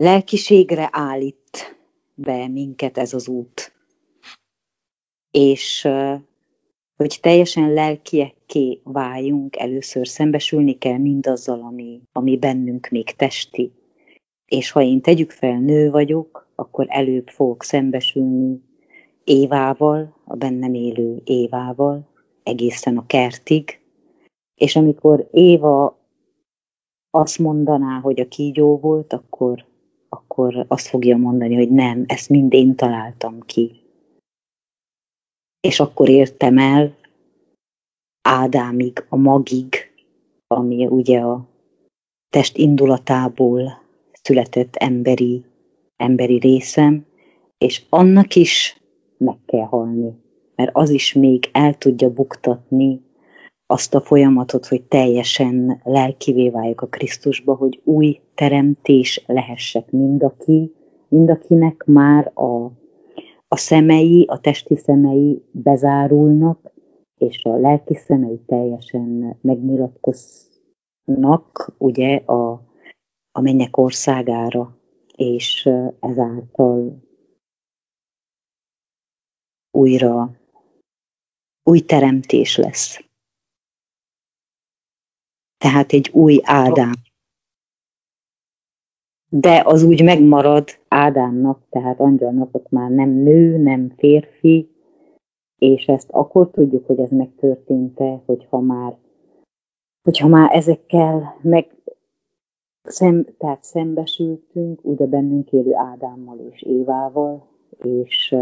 lelkiségre 0.00 0.88
állít 0.92 1.78
be 2.14 2.48
minket 2.48 2.98
ez 2.98 3.14
az 3.14 3.28
út. 3.28 3.72
És 5.30 5.88
hogy 6.96 7.18
teljesen 7.20 7.72
lelkiekké 7.72 8.80
váljunk, 8.84 9.56
először 9.56 10.08
szembesülni 10.08 10.78
kell 10.78 10.98
mindazzal, 10.98 11.60
ami, 11.60 12.00
ami 12.12 12.38
bennünk 12.38 12.88
még 12.88 13.10
testi. 13.16 13.72
És 14.46 14.70
ha 14.70 14.82
én 14.82 15.00
tegyük 15.00 15.30
fel, 15.30 15.58
nő 15.58 15.90
vagyok, 15.90 16.48
akkor 16.54 16.86
előbb 16.88 17.28
fogok 17.28 17.62
szembesülni 17.62 18.62
Évával, 19.24 20.16
a 20.24 20.36
bennem 20.36 20.74
élő 20.74 21.20
Évával, 21.24 22.08
egészen 22.42 22.96
a 22.96 23.06
kertig, 23.06 23.80
és 24.54 24.76
amikor 24.76 25.28
Éva 25.30 25.98
azt 27.10 27.38
mondaná, 27.38 28.00
hogy 28.00 28.20
a 28.20 28.28
kígyó 28.28 28.78
volt, 28.78 29.12
akkor, 29.12 29.68
akkor 30.30 30.64
azt 30.68 30.86
fogja 30.86 31.16
mondani, 31.16 31.54
hogy 31.54 31.70
nem, 31.70 32.04
ezt 32.06 32.28
mind 32.28 32.52
én 32.52 32.74
találtam 32.74 33.40
ki. 33.40 33.80
És 35.60 35.80
akkor 35.80 36.08
értem 36.08 36.58
el 36.58 36.98
Ádámig, 38.22 39.06
a 39.08 39.16
magig, 39.16 39.74
ami 40.46 40.86
ugye 40.86 41.20
a 41.20 41.48
test 42.28 42.56
indulatából 42.56 43.82
született 44.22 44.76
emberi, 44.76 45.44
emberi 45.96 46.38
részem, 46.38 47.06
és 47.58 47.82
annak 47.88 48.34
is 48.34 48.80
meg 49.16 49.38
kell 49.46 49.66
halni, 49.66 50.14
mert 50.54 50.70
az 50.72 50.90
is 50.90 51.12
még 51.12 51.48
el 51.52 51.74
tudja 51.74 52.12
buktatni 52.12 53.00
azt 53.66 53.94
a 53.94 54.00
folyamatot, 54.00 54.66
hogy 54.66 54.82
teljesen 54.82 55.80
lelkivé 55.84 56.50
váljuk 56.50 56.80
a 56.80 56.86
Krisztusba, 56.86 57.54
hogy 57.54 57.80
új 57.84 58.20
teremtés 58.40 59.22
lehessek 59.26 59.90
mindaki, 59.90 60.74
mindakinek 61.08 61.84
már 61.84 62.30
a, 62.34 62.64
a 63.48 63.56
szemei, 63.56 64.24
a 64.28 64.40
testi 64.40 64.76
szemei 64.76 65.42
bezárulnak, 65.50 66.72
és 67.18 67.44
a 67.44 67.56
lelki 67.56 67.94
szemei 67.94 68.40
teljesen 68.46 69.38
megnyilatkoznak 69.40 71.72
ugye 71.78 72.16
a, 72.16 72.52
a 73.32 73.40
mennyek 73.40 73.76
országára, 73.76 74.76
és 75.16 75.68
ezáltal 76.00 77.02
újra 79.70 80.30
új 81.62 81.80
teremtés 81.80 82.56
lesz. 82.56 83.04
Tehát 85.58 85.92
egy 85.92 86.10
új 86.12 86.40
Ádám. 86.42 86.99
De 89.32 89.62
az 89.66 89.82
úgy 89.82 90.04
megmarad 90.04 90.68
Ádámnak, 90.88 91.62
tehát 91.70 92.00
angyalnak 92.00 92.54
ott 92.54 92.70
már 92.70 92.90
nem 92.90 93.10
nő, 93.10 93.56
nem 93.56 93.92
férfi, 93.96 94.68
és 95.58 95.86
ezt 95.86 96.10
akkor 96.10 96.50
tudjuk, 96.50 96.86
hogy 96.86 96.98
ez 96.98 97.10
megtörtént-e, 97.10 98.22
hogyha 98.26 98.60
már, 98.60 98.96
hogyha 100.02 100.28
már 100.28 100.56
ezekkel 100.56 101.38
meg 101.42 101.74
szem, 102.82 103.26
tehát 103.38 103.64
szembesültünk, 103.64 104.80
ugye 104.82 105.06
bennünk 105.06 105.52
élő 105.52 105.74
Ádámmal 105.74 106.38
és 106.50 106.62
Évával, 106.62 107.46
és 107.82 108.36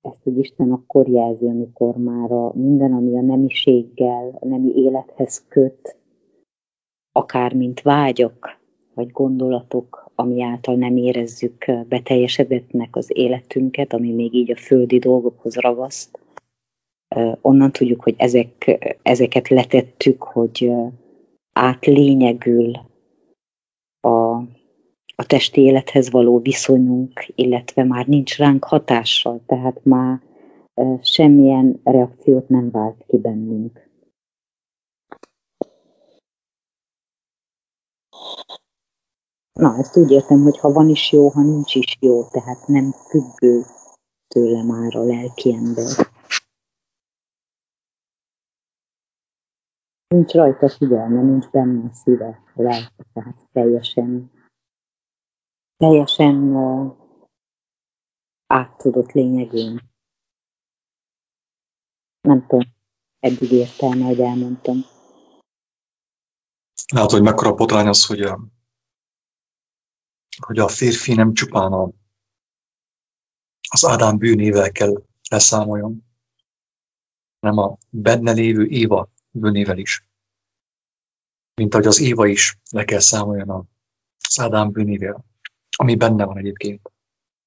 ezt 0.00 0.22
hogy 0.22 0.38
Isten 0.38 0.72
akkor 0.72 1.08
jelzi, 1.08 1.46
amikor 1.46 1.96
már 1.96 2.30
a 2.30 2.52
minden, 2.54 2.92
ami 2.92 3.16
a 3.16 3.20
nemiséggel, 3.20 4.38
a 4.40 4.46
nemi 4.46 4.72
élethez 4.74 5.44
köt, 5.48 5.96
akár 7.12 7.54
mint 7.54 7.82
vágyak, 7.82 8.57
vagy 8.98 9.10
gondolatok, 9.10 10.10
ami 10.14 10.42
által 10.42 10.74
nem 10.74 10.96
érezzük 10.96 11.64
beteljesedetnek 11.88 12.96
az 12.96 13.10
életünket, 13.12 13.92
ami 13.92 14.12
még 14.12 14.34
így 14.34 14.50
a 14.50 14.56
földi 14.56 14.98
dolgokhoz 14.98 15.56
ragaszt. 15.56 16.18
Onnan 17.40 17.72
tudjuk, 17.72 18.02
hogy 18.02 18.14
ezek, 18.16 18.78
ezeket 19.02 19.48
letettük, 19.48 20.22
hogy 20.22 20.70
átlényegül 21.52 22.72
a, 24.00 24.34
a 25.16 25.26
testi 25.26 25.60
élethez 25.60 26.10
való 26.10 26.38
viszonyunk, 26.38 27.32
illetve 27.34 27.84
már 27.84 28.06
nincs 28.06 28.36
ránk 28.38 28.64
hatással, 28.64 29.40
tehát 29.46 29.80
már 29.84 30.20
semmilyen 31.02 31.80
reakciót 31.84 32.48
nem 32.48 32.70
vált 32.70 33.04
ki 33.06 33.16
bennünk. 33.18 33.87
Na, 39.58 39.76
ezt 39.78 39.96
úgy 39.96 40.10
értem, 40.10 40.42
hogy 40.42 40.58
ha 40.58 40.72
van 40.72 40.88
is 40.88 41.12
jó, 41.12 41.28
ha 41.28 41.42
nincs 41.42 41.74
is 41.74 41.96
jó, 42.00 42.28
tehát 42.28 42.66
nem 42.66 42.92
függő 42.92 43.64
tőle 44.28 44.62
már 44.62 44.96
a 44.96 45.02
lelki 45.02 45.54
ember. 45.54 46.10
Nincs 50.08 50.32
rajta 50.32 50.68
figyelme, 50.68 51.22
nincs 51.22 51.48
benne 51.48 51.88
a 51.88 51.94
szíve, 51.94 52.42
a 52.54 52.62
lelke, 52.62 53.04
tehát 53.12 53.48
teljesen, 53.52 54.30
teljesen 55.76 56.34
uh, 56.34 56.96
áttudott 58.46 59.12
lényegén. 59.12 59.80
Nem 62.20 62.46
tudom, 62.46 62.64
eddig 63.18 63.52
értelme, 63.52 64.04
hogy 64.04 64.20
elmondtam. 64.20 64.76
Látod, 66.92 67.10
hogy 67.10 67.22
mekkora 67.22 67.54
potrány 67.54 67.86
az, 67.86 68.06
hogy 68.06 68.20
hogy 70.46 70.58
a 70.58 70.68
férfi 70.68 71.14
nem 71.14 71.34
csupán 71.34 71.72
a, 71.72 71.90
az 73.70 73.84
Ádám 73.84 74.18
bűnével 74.18 74.72
kell 74.72 75.02
leszámoljon, 75.30 76.04
hanem 77.40 77.58
a 77.58 77.78
benne 77.90 78.32
lévő 78.32 78.66
Éva 78.66 79.08
bűnével 79.30 79.78
is. 79.78 80.06
Mint 81.54 81.74
ahogy 81.74 81.86
az 81.86 82.00
Éva 82.00 82.26
is 82.26 82.58
le 82.70 82.84
kell 82.84 83.00
számoljon 83.00 83.68
az 84.28 84.40
Ádám 84.40 84.70
bűnével, 84.70 85.24
ami 85.76 85.94
benne 85.94 86.24
van 86.24 86.38
egyébként. 86.38 86.92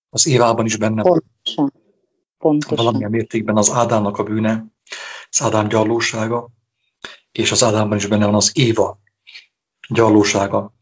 Az 0.09 0.27
Évában 0.27 0.65
is 0.65 0.75
benne 0.75 1.01
van. 1.01 1.23
Pontosan. 1.43 1.73
Pontosan. 2.37 2.77
Valamilyen 2.77 3.11
mértékben 3.11 3.57
az 3.57 3.69
Ádámnak 3.69 4.17
a 4.17 4.23
bűne, 4.23 4.65
az 5.29 5.41
Ádám 5.41 5.67
gyarlósága, 5.67 6.49
és 7.31 7.51
az 7.51 7.63
Ádámban 7.63 7.97
is 7.97 8.07
benne 8.07 8.25
van 8.25 8.35
az 8.35 8.51
Éva 8.53 8.99
gyarlósága. 9.89 10.73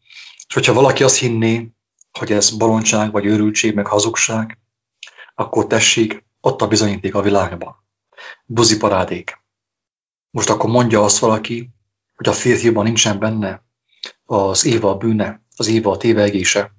És 0.48 0.54
hogyha 0.54 0.72
valaki 0.72 1.02
azt 1.02 1.18
hinné, 1.18 1.70
hogy 2.18 2.32
ez 2.32 2.56
bolondság, 2.56 3.12
vagy 3.12 3.24
őrültség, 3.24 3.74
meg 3.74 3.86
hazugság, 3.86 4.58
akkor 5.34 5.66
tessék, 5.66 6.24
ott 6.40 6.62
a 6.62 6.68
bizonyíték 6.68 7.14
a 7.14 7.22
világban. 7.22 7.76
Buzi 8.46 8.76
parádék. 8.76 9.38
Most 10.30 10.50
akkor 10.50 10.70
mondja 10.70 11.04
azt 11.04 11.18
valaki, 11.18 11.70
hogy 12.14 12.28
a 12.28 12.32
férfiban 12.32 12.84
nincsen 12.84 13.18
benne 13.18 13.62
az 14.24 14.64
Éva 14.64 14.90
a 14.90 14.96
bűne, 14.96 15.42
az 15.56 15.68
Éva 15.68 15.90
a 15.90 15.96
tévegése. 15.96 16.72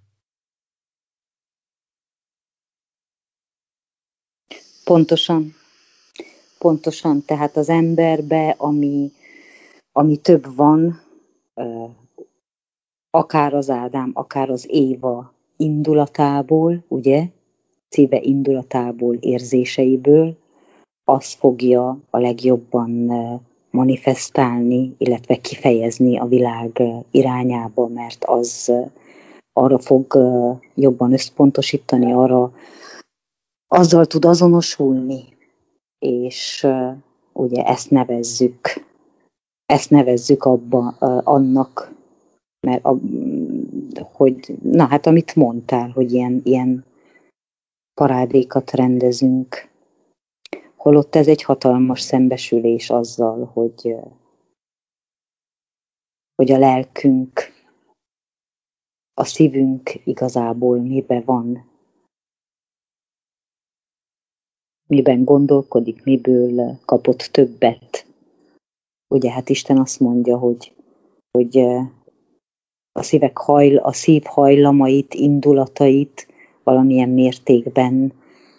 Pontosan. 4.83 5.55
Pontosan. 6.57 7.25
Tehát 7.25 7.57
az 7.57 7.69
emberbe, 7.69 8.55
ami, 8.57 9.11
ami 9.91 10.17
több 10.17 10.55
van, 10.55 11.01
akár 13.11 13.53
az 13.53 13.69
Ádám, 13.69 14.11
akár 14.13 14.49
az 14.49 14.65
Éva 14.69 15.33
indulatából, 15.57 16.83
ugye, 16.87 17.27
szíve 17.89 18.21
indulatából, 18.21 19.15
érzéseiből, 19.15 20.37
az 21.03 21.33
fogja 21.33 21.97
a 22.09 22.17
legjobban 22.17 23.11
manifestálni, 23.71 24.95
illetve 24.97 25.35
kifejezni 25.35 26.17
a 26.17 26.25
világ 26.25 26.81
irányába, 27.11 27.87
mert 27.87 28.25
az 28.25 28.71
arra 29.53 29.79
fog 29.79 30.17
jobban 30.75 31.13
összpontosítani, 31.13 32.11
arra 32.11 32.53
azzal 33.67 34.05
tud 34.05 34.25
azonosulni, 34.25 35.23
és 35.99 36.67
ugye 37.33 37.63
ezt 37.63 37.89
nevezzük, 37.89 38.85
ezt 39.65 39.89
nevezzük 39.89 40.43
abba, 40.43 40.87
annak, 41.23 41.91
mert 42.67 42.85
a, 42.85 42.99
hogy, 44.01 44.57
na 44.61 44.85
hát 44.85 45.05
amit 45.05 45.35
mondtál, 45.35 45.89
hogy 45.89 46.11
ilyen, 46.11 46.41
ilyen 46.43 46.85
parádékat 47.93 48.71
rendezünk, 48.71 49.69
holott 50.75 51.15
ez 51.15 51.27
egy 51.27 51.43
hatalmas 51.43 52.01
szembesülés 52.01 52.89
azzal, 52.89 53.45
hogy, 53.45 53.95
hogy 56.35 56.51
a 56.51 56.57
lelkünk, 56.57 57.39
a 59.13 59.23
szívünk 59.23 60.05
igazából 60.05 60.79
mibe 60.79 61.21
van, 61.21 61.69
miben 64.87 65.23
gondolkodik, 65.23 66.03
miből 66.03 66.79
kapott 66.85 67.19
többet. 67.19 68.05
Ugye 69.07 69.31
hát 69.31 69.49
Isten 69.49 69.77
azt 69.77 69.99
mondja, 69.99 70.37
hogy, 70.37 70.73
hogy 71.31 71.65
a 72.91 73.03
szívek 73.03 73.37
hajl, 73.37 73.77
a 73.77 73.93
szív 73.93 74.23
hajlamait, 74.23 75.13
indulatait 75.13 76.27
valamilyen 76.63 77.09
mértékben 77.09 78.13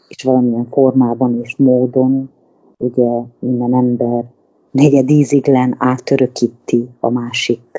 és 0.09 0.23
valamilyen 0.23 0.69
formában 0.71 1.41
és 1.43 1.57
módon 1.57 2.31
ugye 2.77 3.23
minden 3.39 3.75
ember 3.75 4.25
negyedíziglen 4.71 5.75
átörökíti 5.79 6.89
a 7.01 7.11
másik, 7.11 7.79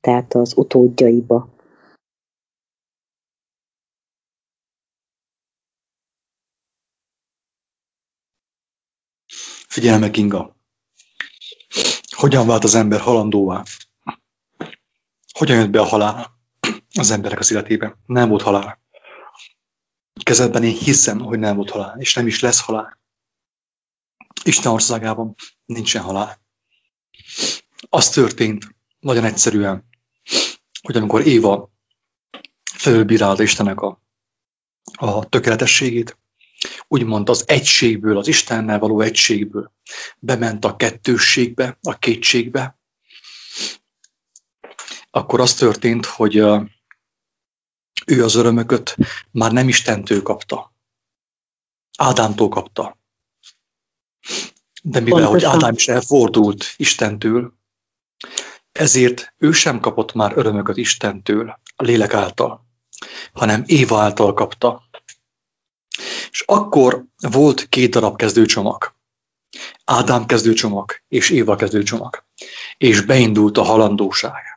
tehát 0.00 0.34
az 0.34 0.56
utódjaiba. 0.56 1.48
Figyelj 9.68 9.98
meg, 9.98 10.16
Inga! 10.16 10.56
Hogyan 12.16 12.46
vált 12.46 12.64
az 12.64 12.74
ember 12.74 13.00
halandóvá? 13.00 13.62
Hogyan 15.38 15.58
jött 15.58 15.70
be 15.70 15.80
a 15.80 15.84
halál 15.84 16.38
az 16.94 17.10
emberek 17.10 17.38
az 17.38 17.50
életébe? 17.50 17.98
Nem 18.06 18.28
volt 18.28 18.42
halál. 18.42 18.80
Kezdetben 20.22 20.64
én 20.64 20.76
hiszem, 20.76 21.18
hogy 21.18 21.38
nem 21.38 21.56
volt 21.56 21.70
halál, 21.70 22.00
és 22.00 22.14
nem 22.14 22.26
is 22.26 22.40
lesz 22.40 22.60
halál. 22.60 22.98
Isten 24.44 24.72
országában 24.72 25.34
nincsen 25.66 26.02
halál. 26.02 26.40
Az 27.88 28.08
történt, 28.08 28.76
nagyon 29.00 29.24
egyszerűen, 29.24 29.84
hogy 30.82 30.96
amikor 30.96 31.26
Éva 31.26 31.70
felülbírálta 32.74 33.42
Istennek 33.42 33.80
a, 33.80 34.02
a 34.92 35.28
tökéletességét, 35.28 36.18
úgymond 36.88 37.28
az 37.28 37.44
egységből, 37.46 38.18
az 38.18 38.28
Istennel 38.28 38.78
való 38.78 39.00
egységből 39.00 39.72
bement 40.18 40.64
a 40.64 40.76
kettősségbe, 40.76 41.78
a 41.82 41.98
kétségbe, 41.98 42.77
akkor 45.18 45.40
az 45.40 45.54
történt, 45.54 46.06
hogy 46.06 46.36
ő 48.06 48.24
az 48.24 48.34
örömököt 48.34 48.96
már 49.30 49.52
nem 49.52 49.68
Istentől 49.68 50.22
kapta. 50.22 50.72
Ádámtól 51.98 52.48
kapta. 52.48 52.98
De 54.82 55.00
mivel, 55.00 55.22
Pontosan. 55.22 55.50
hogy 55.50 55.58
Ádám 55.58 55.74
is 55.74 55.88
elfordult 55.88 56.74
Istentől, 56.76 57.52
ezért 58.72 59.34
ő 59.38 59.52
sem 59.52 59.80
kapott 59.80 60.12
már 60.12 60.32
örömöket 60.36 60.76
Istentől, 60.76 61.60
a 61.76 61.82
lélek 61.82 62.14
által, 62.14 62.66
hanem 63.32 63.62
Éva 63.66 64.00
által 64.00 64.34
kapta. 64.34 64.82
És 66.30 66.42
akkor 66.46 67.04
volt 67.16 67.68
két 67.68 67.90
darab 67.90 68.16
kezdőcsomag. 68.16 68.94
Ádám 69.84 70.26
kezdőcsomag 70.26 70.92
és 71.08 71.30
Éva 71.30 71.56
kezdőcsomag. 71.56 72.24
És 72.76 73.00
beindult 73.00 73.58
a 73.58 73.62
halandóság. 73.62 74.47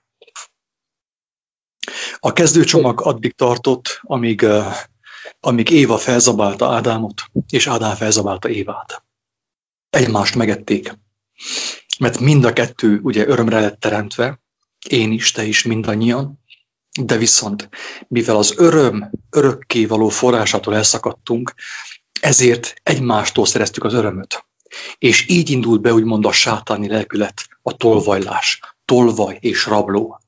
A 2.24 2.34
kezdőcsomag 2.34 3.02
addig 3.02 3.34
tartott, 3.36 4.00
amíg, 4.02 4.46
amíg 5.40 5.70
Éva 5.70 5.98
felzabálta 5.98 6.74
Ádámot, 6.74 7.22
és 7.50 7.68
Ádám 7.68 7.96
felzabálta 7.96 8.50
Évát. 8.50 9.04
Egymást 9.90 10.36
megették. 10.36 10.98
Mert 12.00 12.20
mind 12.20 12.44
a 12.44 12.54
kettő 12.54 13.00
ugye 13.04 13.28
örömre 13.28 13.60
lett 13.60 13.80
teremtve, 13.80 14.42
én 14.90 15.12
is, 15.12 15.32
te 15.32 15.44
is, 15.44 15.64
mindannyian, 15.64 16.40
de 17.02 17.18
viszont, 17.18 17.70
mivel 18.08 18.36
az 18.36 18.54
öröm 18.58 19.12
örökké 19.30 19.86
való 19.86 20.10
forrásától 20.10 20.76
elszakadtunk, 20.76 21.54
ezért 22.22 22.74
egymástól 22.84 23.46
szereztük 23.46 23.84
az 23.84 23.94
örömöt. 23.94 24.46
És 24.98 25.30
így 25.30 25.50
indult 25.50 25.82
be 25.82 25.94
úgymond 25.94 26.26
a 26.26 26.32
sátáni 26.32 26.88
lelkület, 26.88 27.48
a 27.62 27.74
tolvajlás, 27.74 28.60
tolvaj 28.86 29.38
és 29.40 29.66
rabló. 29.66 30.21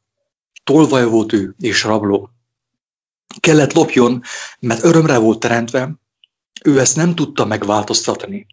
Tolvaj 0.63 1.05
volt 1.05 1.33
ő 1.33 1.55
és 1.59 1.83
rabló. 1.83 2.29
Kellett 3.39 3.73
lopjon, 3.73 4.23
mert 4.59 4.83
örömre 4.83 5.17
volt 5.17 5.39
teremtve, 5.39 5.91
ő 6.63 6.79
ezt 6.79 6.95
nem 6.95 7.15
tudta 7.15 7.45
megváltoztatni, 7.45 8.45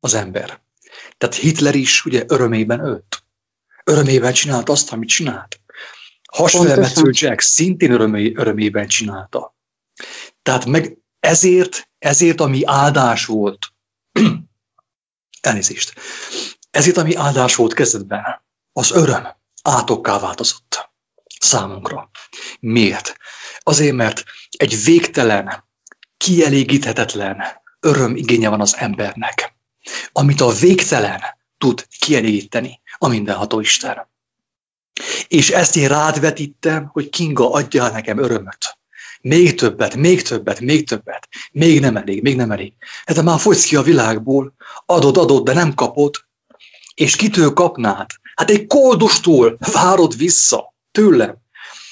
az 0.00 0.14
ember. 0.14 0.60
Tehát 1.18 1.34
Hitler 1.34 1.74
is 1.74 2.04
ugye 2.04 2.24
örömében 2.26 2.80
ölt. 2.80 3.24
Örömében 3.84 4.32
csinált 4.32 4.68
azt, 4.68 4.92
amit 4.92 5.08
csinált. 5.08 5.60
Hasfelmetsző 6.32 7.10
Jack 7.12 7.40
szintén 7.40 7.90
örömé, 7.90 8.32
örömében 8.34 8.88
csinálta. 8.88 9.56
Tehát 10.42 10.64
meg 10.64 10.98
ezért, 11.20 11.90
ezért, 11.98 12.40
ami 12.40 12.64
áldás 12.64 13.26
volt, 13.26 13.66
elnézést, 15.40 15.94
ezért, 16.70 16.96
ami 16.96 17.14
áldás 17.14 17.54
volt 17.54 17.74
kezdetben, 17.74 18.22
az 18.72 18.90
öröm 18.90 19.26
átokká 19.62 20.18
változott 20.18 20.90
számunkra. 21.40 22.10
Miért? 22.60 23.16
Azért, 23.58 23.94
mert 23.94 24.24
egy 24.50 24.84
végtelen, 24.84 25.64
kielégíthetetlen 26.16 27.42
öröm 27.80 28.16
igénye 28.16 28.48
van 28.48 28.60
az 28.60 28.76
embernek, 28.76 29.54
amit 30.12 30.40
a 30.40 30.52
végtelen 30.52 31.20
tud 31.58 31.86
kielégíteni 31.98 32.80
a 32.98 33.08
mindenható 33.08 33.60
Isten. 33.60 34.08
És 35.28 35.50
ezt 35.50 35.76
én 35.76 35.88
rád 35.88 36.20
vetítem, 36.20 36.88
hogy 36.92 37.08
Kinga 37.08 37.52
adja 37.52 37.88
nekem 37.88 38.18
örömöt. 38.18 38.78
Még 39.20 39.54
többet, 39.54 39.96
még 39.96 40.22
többet, 40.22 40.60
még 40.60 40.88
többet. 40.88 41.28
Még 41.52 41.80
nem 41.80 41.96
elég, 41.96 42.22
még 42.22 42.36
nem 42.36 42.50
elég. 42.50 42.72
Hát 43.04 43.22
már 43.22 43.40
fogysz 43.40 43.64
ki 43.64 43.76
a 43.76 43.82
világból, 43.82 44.54
adod, 44.86 45.16
adod, 45.16 45.44
de 45.44 45.52
nem 45.52 45.74
kapod. 45.74 46.24
És 46.94 47.16
kitől 47.16 47.52
kapnád? 47.52 48.10
Hát 48.34 48.50
egy 48.50 48.66
koldustól 48.66 49.56
várod 49.72 50.16
vissza 50.16 50.74
tőlem. 50.96 51.36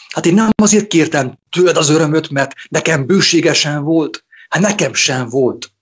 Hát 0.08 0.26
én 0.26 0.34
nem 0.34 0.50
azért 0.62 0.86
kértem 0.86 1.38
tőled 1.50 1.76
az 1.76 1.88
örömöt, 1.88 2.30
mert 2.30 2.54
nekem 2.68 3.06
bőségesen 3.06 3.82
volt. 3.82 4.24
Hát 4.48 4.62
nekem 4.62 4.94
sem 4.94 5.28
volt. 5.28 5.72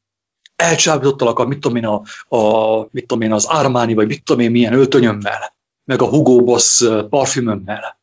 Elcsábítottalak 0.57 1.39
a, 1.39 1.47
mit 1.47 1.59
tudom 1.59 1.77
én, 1.77 1.87
a, 1.87 2.03
a, 2.37 2.89
mit 2.91 3.07
tudom 3.07 3.23
én, 3.23 3.33
az 3.33 3.45
Armani, 3.45 3.95
vagy 3.95 4.07
mit 4.07 4.25
tudom 4.25 4.43
én, 4.43 4.51
milyen 4.51 4.73
öltönyömmel 4.73 5.55
meg 5.85 6.03
a 6.03 6.09
Hugo 6.09 6.45
Boss 6.45 6.85
parfümömmel, 7.09 8.01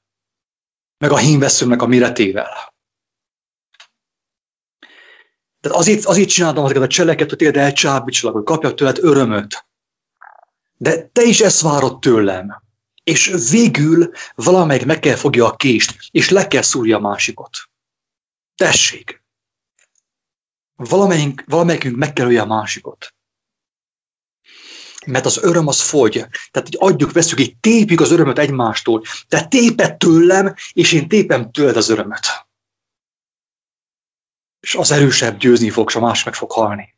meg 0.98 1.12
a 1.12 1.18
hímveszőmnek 1.18 1.82
a 1.82 1.88
méretével. 1.88 2.74
Tehát 5.62 5.78
azért, 5.78 6.06
azért 6.06 6.30
csináltam 6.30 6.64
ezeket 6.64 6.84
a 6.84 6.88
cseleket, 6.88 7.30
hogy 7.30 7.38
téged 7.38 7.58
elcsábítsalak, 7.58 8.36
hogy 8.36 8.44
kapjak 8.44 8.74
tőled 8.74 8.98
örömöt. 9.02 9.66
De 10.78 11.08
te 11.08 11.24
is 11.24 11.42
ezt 11.42 11.62
várod 11.62 12.00
tőlem. 12.00 12.68
És 13.04 13.34
végül 13.50 14.12
valamelyik 14.36 14.86
meg 14.86 15.00
kell 15.00 15.16
fogja 15.16 15.46
a 15.46 15.56
kést, 15.56 15.98
és 16.12 16.30
le 16.30 16.48
kell 16.48 16.62
szúrja 16.62 16.98
a 16.98 17.00
másikot. 17.00 17.58
Tessék! 18.56 19.24
Valamelyik, 20.76 21.44
valamelyikünk 21.48 21.96
meg 21.96 22.14
kell 22.14 22.40
a 22.40 22.46
másikot 22.46 23.14
mert 25.06 25.26
az 25.26 25.44
öröm 25.44 25.68
az 25.68 25.82
fogy. 25.82 26.26
Tehát 26.52 26.68
így 26.68 26.78
adjuk, 26.80 27.12
veszük, 27.12 27.40
így 27.40 27.58
tépjük 27.58 28.00
az 28.00 28.12
örömöt 28.12 28.40
egymástól. 28.40 29.04
Te 29.28 29.48
téped 29.48 29.98
tőlem, 29.98 30.56
és 30.74 30.92
én 30.92 31.08
tépem 31.08 31.52
tőled 31.52 31.76
az 31.76 31.90
örömöt. 31.90 32.48
És 34.60 34.76
az 34.76 34.92
erősebb 34.92 35.38
győzni 35.38 35.70
fog, 35.70 35.90
és 35.90 35.96
a 35.96 36.00
más 36.00 36.24
meg 36.24 36.34
fog 36.34 36.52
halni. 36.52 36.98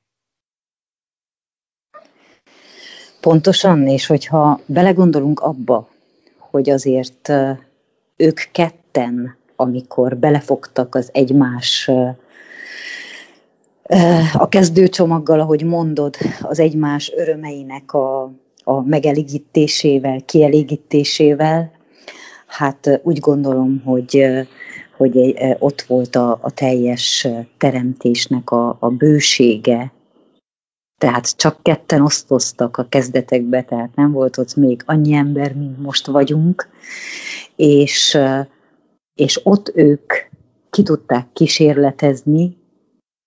Pontosan, 3.19 3.87
és 3.87 4.05
hogyha 4.05 4.59
belegondolunk 4.65 5.39
abba, 5.39 5.89
hogy 6.51 6.69
azért 6.69 7.31
ők 8.15 8.39
ketten, 8.51 9.35
amikor 9.55 10.17
belefogtak 10.17 10.95
az 10.95 11.09
egymás 11.13 11.91
a 14.33 14.49
kezdőcsomaggal, 14.49 15.39
ahogy 15.39 15.63
mondod, 15.63 16.15
az 16.41 16.59
egymás 16.59 17.11
örömeinek 17.15 17.93
a, 17.93 18.31
a 18.63 18.81
megelégítésével, 18.81 20.21
kielégítésével, 20.25 21.71
hát 22.45 22.99
úgy 23.03 23.19
gondolom, 23.19 23.81
hogy, 23.85 24.25
hogy 24.97 25.35
ott 25.59 25.81
volt 25.81 26.15
a, 26.15 26.39
a 26.41 26.51
teljes 26.51 27.27
teremtésnek 27.57 28.49
a, 28.49 28.77
a 28.79 28.89
bősége, 28.89 29.91
tehát 31.01 31.37
csak 31.37 31.63
ketten 31.63 32.01
osztoztak 32.01 32.77
a 32.77 32.87
kezdetekbe, 32.89 33.63
tehát 33.63 33.95
nem 33.95 34.11
volt 34.11 34.37
ott 34.37 34.55
még 34.55 34.83
annyi 34.85 35.13
ember, 35.13 35.53
mint 35.55 35.77
most 35.77 36.05
vagyunk, 36.05 36.67
és, 37.55 38.17
és 39.13 39.39
ott 39.43 39.71
ők 39.75 40.13
ki 40.69 40.83
tudták 40.83 41.27
kísérletezni 41.33 42.57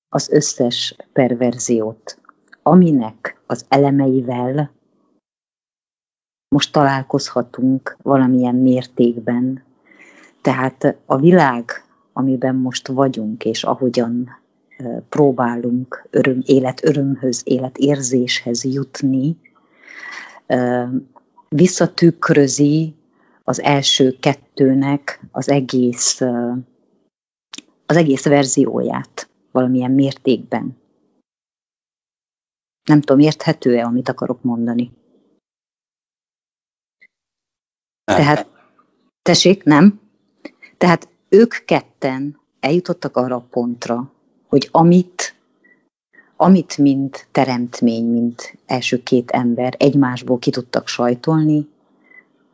az 0.08 0.30
összes 0.30 0.96
perverziót, 1.12 2.18
aminek 2.62 3.40
az 3.46 3.64
elemeivel 3.68 4.70
most 6.48 6.72
találkozhatunk 6.72 7.96
valamilyen 8.02 8.54
mértékben. 8.54 9.62
Tehát 10.42 10.96
a 11.06 11.16
világ, 11.16 11.70
amiben 12.12 12.54
most 12.54 12.88
vagyunk, 12.88 13.44
és 13.44 13.64
ahogyan 13.64 14.42
próbálunk 15.08 16.06
öröm, 16.10 16.42
élet 16.44 16.84
örömhöz, 16.84 17.42
élet 17.44 17.76
érzéshez 17.78 18.64
jutni, 18.64 19.36
visszatükrözi 21.48 22.94
az 23.42 23.60
első 23.60 24.16
kettőnek 24.20 25.26
az 25.32 25.48
egész, 25.48 26.20
az 27.86 27.96
egész 27.96 28.24
verzióját 28.24 29.28
valamilyen 29.50 29.90
mértékben. 29.90 30.76
Nem 32.84 33.00
tudom, 33.00 33.18
érthető-e, 33.18 33.84
amit 33.84 34.08
akarok 34.08 34.42
mondani? 34.42 34.92
Nem. 38.04 38.16
Tehát, 38.16 38.48
tessék, 39.22 39.64
nem? 39.64 40.00
Tehát 40.76 41.08
ők 41.28 41.54
ketten 41.64 42.40
eljutottak 42.60 43.16
arra 43.16 43.36
a 43.36 43.46
pontra, 43.50 44.13
hogy 44.54 44.68
amit, 44.70 45.34
amit 46.36 46.78
mint 46.78 47.26
teremtmény, 47.32 48.04
mint 48.04 48.58
első 48.66 49.02
két 49.02 49.30
ember 49.30 49.74
egymásból 49.78 50.38
ki 50.38 50.50
tudtak 50.50 50.88
sajtolni, 50.88 51.68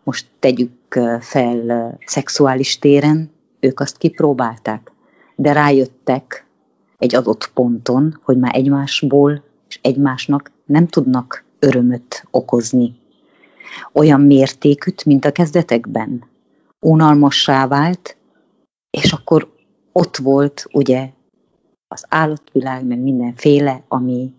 most 0.05 0.27
tegyük 0.39 0.99
fel 1.21 1.99
szexuális 2.07 2.79
téren, 2.79 3.31
ők 3.59 3.81
azt 3.81 3.97
kipróbálták, 3.97 4.93
de 5.37 5.53
rájöttek 5.53 6.47
egy 6.99 7.15
adott 7.15 7.51
ponton, 7.55 8.21
hogy 8.23 8.39
már 8.39 8.57
egymásból 8.57 9.43
és 9.69 9.79
egymásnak 9.83 10.51
nem 10.65 10.87
tudnak 10.87 11.45
örömöt 11.59 12.25
okozni. 12.31 12.95
Olyan 13.93 14.21
mértékűt, 14.21 15.05
mint 15.05 15.25
a 15.25 15.33
kezdetekben. 15.33 16.25
Unalmassá 16.79 17.67
vált, 17.67 18.17
és 18.91 19.13
akkor 19.13 19.53
ott 19.93 20.17
volt 20.17 20.67
ugye 20.73 21.11
az 21.93 22.05
állatvilág, 22.09 22.87
meg 22.87 22.99
mindenféle, 22.99 23.83
ami, 23.89 24.35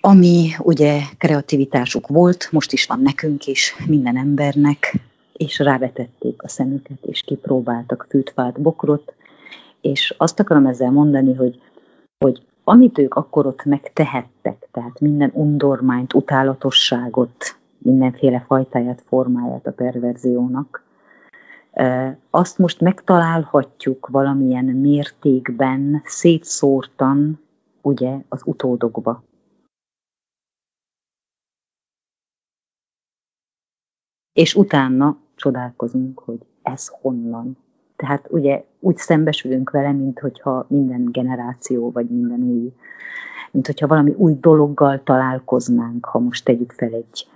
ami 0.00 0.50
ugye 0.58 1.00
kreativitásuk 1.18 2.06
volt, 2.06 2.48
most 2.52 2.72
is 2.72 2.86
van 2.86 3.00
nekünk 3.00 3.46
is, 3.46 3.76
minden 3.86 4.16
embernek, 4.16 4.94
és 5.32 5.58
rávetették 5.58 6.42
a 6.42 6.48
szemüket, 6.48 6.98
és 7.02 7.22
kipróbáltak 7.22 8.06
fűtfát, 8.08 8.60
bokrot, 8.60 9.14
és 9.80 10.14
azt 10.18 10.40
akarom 10.40 10.66
ezzel 10.66 10.90
mondani, 10.90 11.34
hogy, 11.34 11.60
hogy 12.18 12.42
amit 12.64 12.98
ők 12.98 13.14
akkor 13.14 13.46
ott 13.46 13.64
megtehettek, 13.64 14.68
tehát 14.72 15.00
minden 15.00 15.30
undormányt, 15.34 16.14
utálatosságot, 16.14 17.56
mindenféle 17.78 18.44
fajtáját, 18.46 19.02
formáját 19.08 19.66
a 19.66 19.72
perverziónak, 19.72 20.84
azt 22.30 22.58
most 22.58 22.80
megtalálhatjuk 22.80 24.06
valamilyen 24.06 24.64
mértékben, 24.64 26.02
szétszórtan, 26.04 27.40
ugye, 27.82 28.18
az 28.28 28.42
utódokba. 28.44 29.22
És 34.32 34.54
utána 34.54 35.18
csodálkozunk, 35.34 36.18
hogy 36.18 36.40
ez 36.62 36.88
honnan. 36.88 37.56
Tehát 37.96 38.26
ugye 38.30 38.64
úgy 38.80 38.96
szembesülünk 38.96 39.70
vele, 39.70 39.92
mint 39.92 40.18
hogyha 40.18 40.66
minden 40.68 41.04
generáció, 41.12 41.90
vagy 41.90 42.10
minden 42.10 42.42
új, 42.42 42.72
mint 43.50 43.66
hogyha 43.66 43.86
valami 43.86 44.12
új 44.12 44.34
dologgal 44.40 45.02
találkoznánk, 45.02 46.04
ha 46.04 46.18
most 46.18 46.44
tegyük 46.44 46.72
fel 46.72 46.92
egy, 46.92 47.28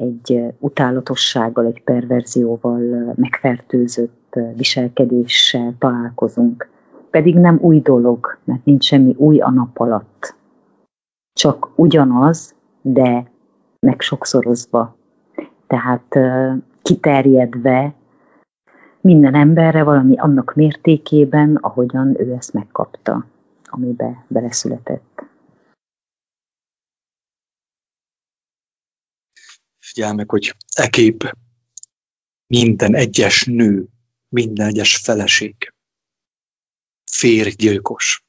egy 0.00 0.54
utálatossággal, 0.58 1.66
egy 1.66 1.82
perverzióval 1.82 3.12
megfertőzött 3.16 4.34
viselkedéssel 4.56 5.74
találkozunk. 5.78 6.68
Pedig 7.10 7.34
nem 7.36 7.58
új 7.60 7.80
dolog, 7.80 8.38
mert 8.44 8.64
nincs 8.64 8.84
semmi 8.84 9.14
új 9.18 9.38
a 9.38 9.50
nap 9.50 9.78
alatt. 9.78 10.34
Csak 11.32 11.70
ugyanaz, 11.74 12.54
de 12.82 13.30
meg 13.80 14.00
sokszorozva. 14.00 14.96
Tehát 15.66 16.18
kiterjedve 16.82 17.94
minden 19.00 19.34
emberre 19.34 19.82
valami 19.82 20.16
annak 20.16 20.54
mértékében, 20.54 21.58
ahogyan 21.60 22.20
ő 22.20 22.32
ezt 22.32 22.52
megkapta, 22.52 23.24
amibe 23.64 24.24
beleszületett. 24.28 25.24
Figyelj 29.96 30.14
meg, 30.14 30.30
hogy 30.30 30.56
e 30.74 30.88
kép 30.88 31.36
minden 32.46 32.94
egyes 32.94 33.44
nő, 33.44 33.88
minden 34.28 34.66
egyes 34.66 34.96
feleség, 34.96 35.74
férgyilkos, 37.10 38.24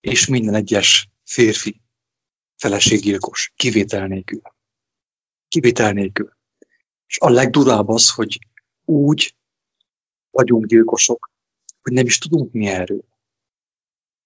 és 0.00 0.26
minden 0.26 0.54
egyes 0.54 1.10
férfi 1.24 1.82
feleséggyilkos, 2.56 3.52
kivétel 3.56 4.06
nélkül. 4.06 4.40
Kivétel 5.48 5.92
nélkül. 5.92 6.36
És 7.06 7.18
a 7.18 7.30
legdurább 7.30 7.88
az, 7.88 8.10
hogy 8.10 8.38
úgy 8.84 9.36
vagyunk 10.30 10.66
gyilkosok, 10.66 11.30
hogy 11.82 11.92
nem 11.92 12.06
is 12.06 12.18
tudunk 12.18 12.52
mi 12.52 12.66
erről. 12.66 13.04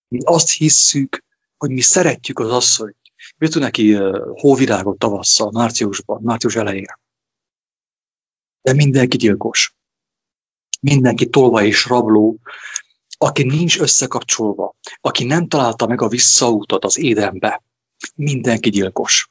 Mi 0.08 0.18
azt 0.22 0.50
hisszük, 0.50 1.24
hogy 1.56 1.70
mi 1.70 1.80
szeretjük 1.80 2.38
az 2.38 2.50
asszonyt. 2.50 3.07
Jöttünk 3.38 3.64
neki 3.64 3.94
hóvirágot 4.34 4.98
tavasszal, 4.98 5.50
márciusban, 5.50 6.22
március 6.22 6.56
elején. 6.56 6.98
De 8.62 8.72
mindenki 8.72 9.16
gyilkos. 9.16 9.76
Mindenki 10.80 11.28
tolva 11.28 11.62
és 11.62 11.86
rabló, 11.86 12.38
aki 13.18 13.42
nincs 13.42 13.78
összekapcsolva, 13.78 14.76
aki 15.00 15.24
nem 15.24 15.48
találta 15.48 15.86
meg 15.86 16.00
a 16.02 16.08
visszautat 16.08 16.84
az 16.84 16.98
édenbe, 16.98 17.62
mindenki 18.14 18.70
gyilkos. 18.70 19.30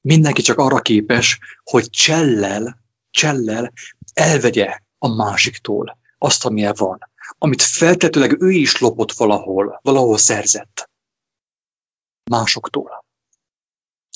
Mindenki 0.00 0.42
csak 0.42 0.58
arra 0.58 0.80
képes, 0.80 1.38
hogy 1.62 1.90
csellel, 1.90 2.82
csellel 3.10 3.72
elvegye 4.14 4.78
a 4.98 5.14
másiktól 5.14 5.98
azt, 6.18 6.44
amilyen 6.44 6.74
van, 6.76 6.98
amit 7.38 7.62
feltetőleg 7.62 8.42
ő 8.42 8.50
is 8.50 8.78
lopott 8.78 9.12
valahol, 9.12 9.78
valahol 9.82 10.18
szerzett 10.18 10.92
másoktól, 12.30 13.04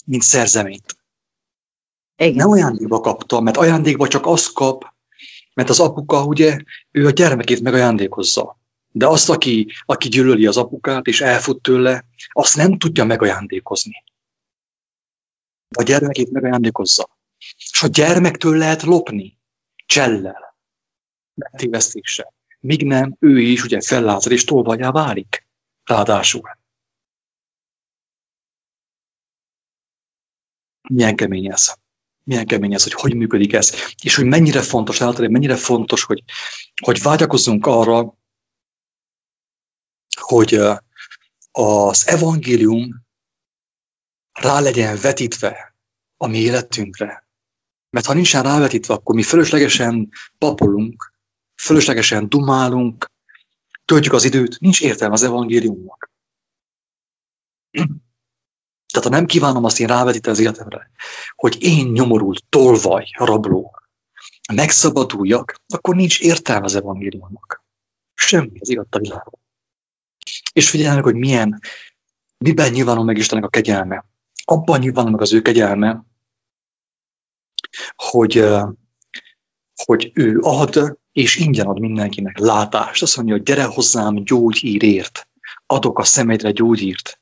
mint 0.05 0.23
szerzeményt. 0.23 0.97
Igen. 2.17 2.35
Nem 2.35 2.51
ajándékba 2.51 3.01
kapta, 3.01 3.41
mert 3.41 3.57
ajándékba 3.57 4.09
csak 4.09 4.27
azt 4.27 4.53
kap, 4.53 4.95
mert 5.55 5.69
az 5.69 5.81
apuka, 5.81 6.25
ugye, 6.25 6.59
ő 6.91 7.07
a 7.07 7.11
gyermekét 7.11 7.61
meg 7.61 7.75
ajándékozza. 7.75 8.59
De 8.93 9.07
azt, 9.07 9.29
aki, 9.29 9.73
aki 9.85 10.09
gyűlöli 10.09 10.47
az 10.47 10.57
apukát 10.57 11.07
és 11.07 11.21
elfut 11.21 11.63
tőle, 11.63 12.05
azt 12.29 12.57
nem 12.57 12.79
tudja 12.79 13.05
megajándékozni. 13.05 14.05
A 15.77 15.83
gyermekét 15.83 16.31
megajándékozza. 16.31 17.09
És 17.73 17.83
a 17.83 17.87
gyermektől 17.87 18.57
lehet 18.57 18.83
lopni 18.83 19.39
csellel, 19.87 20.57
megtévesztéssel. 21.35 22.35
Míg 22.61 22.85
nem, 22.85 23.17
ő 23.21 23.41
is 23.41 23.65
ugye 23.65 23.81
fellázad 23.81 24.33
és 24.33 24.45
tolvajá 24.45 24.91
válik. 24.91 25.47
Ráadásul. 25.85 26.58
Milyen 30.91 31.17
kemény 31.17 31.51
ez. 31.53 31.75
Milyen 32.25 32.47
kemény 32.47 32.75
ez, 32.75 32.83
hogy 32.83 32.93
hogy 32.93 33.15
működik 33.15 33.53
ez. 33.53 33.75
És 34.03 34.15
hogy 34.15 34.25
mennyire 34.25 34.63
fontos, 34.63 35.01
általában 35.01 35.31
mennyire 35.31 35.57
fontos, 35.57 36.03
hogy, 36.05 36.23
hogy 36.83 37.03
vágyakozzunk 37.03 37.67
arra, 37.67 38.15
hogy 40.21 40.61
az 41.51 42.07
evangélium 42.07 43.07
rá 44.33 44.61
legyen 44.61 44.99
vetítve 45.01 45.77
a 46.17 46.27
mi 46.27 46.39
életünkre, 46.39 47.29
mert 47.91 48.07
ha 48.07 48.13
nincsen 48.13 48.43
rávetítve, 48.43 48.95
akkor 48.95 49.15
mi 49.15 49.23
fölöslegesen 49.23 50.09
papolunk, 50.39 51.13
fölöslegesen 51.55 52.29
dumálunk, 52.29 53.11
töltjük 53.85 54.13
az 54.13 54.25
időt, 54.25 54.61
nincs 54.61 54.81
értelme 54.81 55.15
az 55.15 55.23
evangéliumnak. 55.23 56.11
Tehát 58.93 59.09
ha 59.09 59.15
nem 59.15 59.27
kívánom 59.27 59.65
azt 59.65 59.81
én 59.81 59.87
rávetíteni 59.87 60.37
az 60.37 60.43
életemre, 60.43 60.91
hogy 61.35 61.57
én 61.63 61.87
nyomorult, 61.87 62.45
tolvaj, 62.49 63.05
rabló, 63.17 63.81
megszabaduljak, 64.53 65.61
akkor 65.69 65.95
nincs 65.95 66.21
értelme 66.21 66.65
az 66.65 66.75
evangéliumnak. 66.75 67.65
Semmi 68.15 68.59
az 68.61 68.69
igaz 68.69 68.87
a 68.91 68.99
világon. 68.99 69.41
És 70.53 70.71
figyelj 70.71 70.95
meg, 70.95 71.05
hogy 71.05 71.15
milyen, 71.15 71.61
miben 72.39 72.73
nyilvánul 72.73 73.05
meg 73.05 73.17
Istennek 73.17 73.45
a 73.45 73.49
kegyelme. 73.49 74.05
Abban 74.45 74.79
nyilvánul 74.79 75.11
meg 75.11 75.21
az 75.21 75.33
ő 75.33 75.43
kegyelme, 75.43 76.05
hogy, 77.97 78.45
hogy 79.85 80.11
ő 80.15 80.39
ad, 80.41 80.99
és 81.13 81.37
ingyen 81.37 81.67
ad 81.67 81.81
mindenkinek 81.81 82.39
látást. 82.39 83.03
Azt 83.03 83.17
mondja, 83.17 83.35
hogy 83.35 83.43
gyere 83.43 83.65
hozzám 83.65 84.15
gyógyírért, 84.15 85.29
adok 85.67 85.99
a 85.99 86.05
szemedre 86.05 86.51
gyógyírt, 86.51 87.18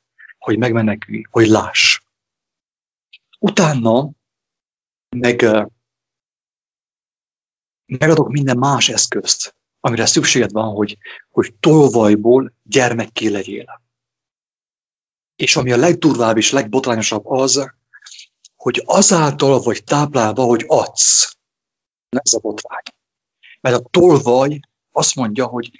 hogy 0.47 0.57
megmenekülj, 0.57 1.23
hogy 1.29 1.47
láss. 1.47 1.99
Utána 3.39 4.11
meg 5.15 5.45
megadok 7.85 8.29
minden 8.29 8.57
más 8.57 8.89
eszközt, 8.89 9.55
amire 9.79 10.05
szükséged 10.05 10.51
van, 10.51 10.73
hogy, 10.73 10.97
hogy 11.29 11.53
tolvajból 11.59 12.53
gyermekké 12.63 13.27
legyél. 13.27 13.81
És 15.35 15.55
ami 15.55 15.71
a 15.71 15.77
legdurvább 15.77 16.37
és 16.37 16.51
legbotrányosabb 16.51 17.25
az, 17.25 17.73
hogy 18.55 18.83
azáltal 18.85 19.59
vagy 19.59 19.83
táplálva, 19.83 20.43
hogy 20.43 20.63
adsz, 20.67 21.37
Ez 22.09 22.33
a 22.33 22.39
botrány. 22.39 22.83
Mert 23.61 23.75
a 23.75 23.87
tolvaj 23.89 24.59
azt 24.91 25.15
mondja, 25.15 25.45
hogy 25.45 25.71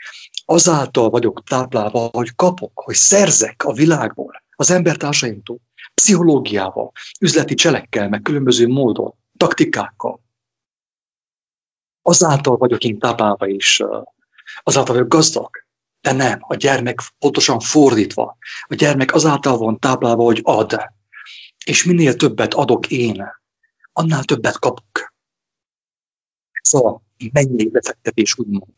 azáltal 0.46 1.10
vagyok 1.10 1.44
táplálva, 1.44 2.10
hogy 2.12 2.36
kapok, 2.36 2.72
hogy 2.76 2.96
szerzek 2.96 3.64
a 3.64 3.74
világból, 3.74 4.46
az 4.60 4.72
embertársaimtól, 4.72 5.60
pszichológiával, 5.94 6.92
üzleti 7.20 7.54
cselekkel, 7.54 8.10
meg 8.10 8.22
különböző 8.22 8.68
módon, 8.68 9.14
taktikákkal. 9.38 10.22
Azáltal 12.02 12.58
vagyok 12.58 12.84
én 12.84 13.00
táplálva 13.00 13.48
is, 13.48 13.84
azáltal 14.64 14.96
vagyok 14.96 15.10
gazdag. 15.10 15.50
De 16.02 16.12
nem, 16.12 16.40
a 16.42 16.56
gyermek 16.56 17.00
pontosan 17.20 17.60
fordítva. 17.60 18.38
A 18.68 18.76
gyermek 18.76 19.14
azáltal 19.14 19.58
van 19.58 19.80
táplálva, 19.80 20.24
hogy 20.24 20.40
ad. 20.44 20.76
És 21.66 21.84
minél 21.84 22.16
többet 22.16 22.54
adok 22.54 22.92
én, 22.92 23.26
annál 23.94 24.24
többet 24.24 24.60
kapok. 24.60 25.14
A 26.70 27.00
mennyi 27.32 27.70
befektetés 27.70 28.38
úgymond. 28.38 28.74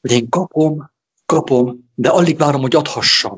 Hogy 0.00 0.12
én 0.12 0.28
kapom, 0.28 0.90
kapom, 1.26 1.92
de 1.94 2.08
alig 2.08 2.36
várom, 2.38 2.60
hogy 2.60 2.74
adhassam. 2.74 3.36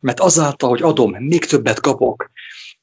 Mert 0.00 0.20
azáltal, 0.20 0.68
hogy 0.68 0.82
adom, 0.82 1.14
még 1.18 1.44
többet 1.44 1.80
kapok, 1.80 2.30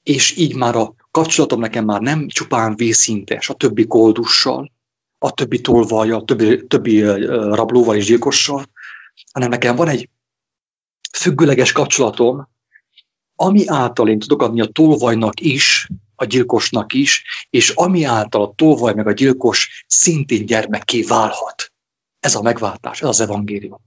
és 0.03 0.37
így 0.37 0.55
már 0.55 0.75
a 0.75 0.95
kapcsolatom 1.11 1.59
nekem 1.59 1.85
már 1.85 2.01
nem 2.01 2.27
csupán 2.27 2.75
vízszintes 2.75 3.49
a 3.49 3.53
többi 3.53 3.87
koldussal, 3.87 4.71
a 5.17 5.31
többi 5.31 5.61
tolvajjal, 5.61 6.19
a 6.19 6.23
többi, 6.23 6.67
többi 6.67 7.01
rablóval 7.31 7.95
és 7.95 8.05
gyilkossal, 8.05 8.65
hanem 9.33 9.49
nekem 9.49 9.75
van 9.75 9.87
egy 9.87 10.09
függőleges 11.17 11.71
kapcsolatom, 11.71 12.47
ami 13.35 13.67
által 13.67 14.09
én 14.09 14.19
tudok 14.19 14.41
adni 14.41 14.61
a 14.61 14.65
tolvajnak 14.65 15.39
is, 15.39 15.89
a 16.15 16.25
gyilkosnak 16.25 16.93
is, 16.93 17.23
és 17.49 17.69
ami 17.69 18.03
által 18.03 18.41
a 18.41 18.53
tolvaj 18.55 18.93
meg 18.93 19.07
a 19.07 19.11
gyilkos 19.11 19.83
szintén 19.87 20.45
gyermekké 20.45 21.01
válhat. 21.01 21.71
Ez 22.19 22.35
a 22.35 22.41
megváltás, 22.41 23.01
ez 23.01 23.07
az 23.07 23.19
evangélium. 23.19 23.81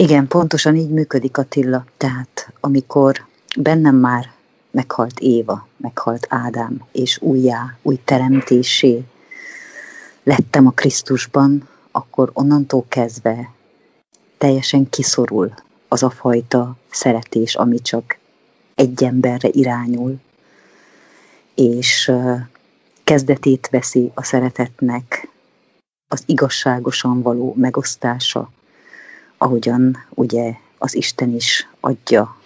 Igen, 0.00 0.26
pontosan 0.26 0.76
így 0.76 0.88
működik 0.90 1.38
Attila. 1.38 1.84
Tehát 1.96 2.52
amikor 2.60 3.26
bennem 3.58 3.96
már 3.96 4.32
meghalt 4.70 5.18
Éva, 5.18 5.68
meghalt 5.76 6.26
Ádám, 6.28 6.84
és 6.92 7.18
újjá, 7.22 7.76
új 7.82 8.00
teremtésé 8.04 9.04
lettem 10.22 10.66
a 10.66 10.70
Krisztusban, 10.70 11.68
akkor 11.90 12.30
onnantól 12.32 12.84
kezdve 12.88 13.52
teljesen 14.38 14.88
kiszorul 14.88 15.54
az 15.88 16.02
a 16.02 16.10
fajta 16.10 16.76
szeretés, 16.90 17.54
ami 17.54 17.80
csak 17.80 18.18
egy 18.74 19.04
emberre 19.04 19.48
irányul, 19.52 20.20
és 21.54 22.12
kezdetét 23.04 23.68
veszi 23.70 24.10
a 24.14 24.22
szeretetnek 24.22 25.28
az 26.08 26.22
igazságosan 26.26 27.22
való 27.22 27.54
megosztása, 27.56 28.50
ahogyan 29.42 29.96
ugye 30.14 30.54
az 30.78 30.94
Isten 30.94 31.34
is 31.34 31.68
adja, 31.80 32.36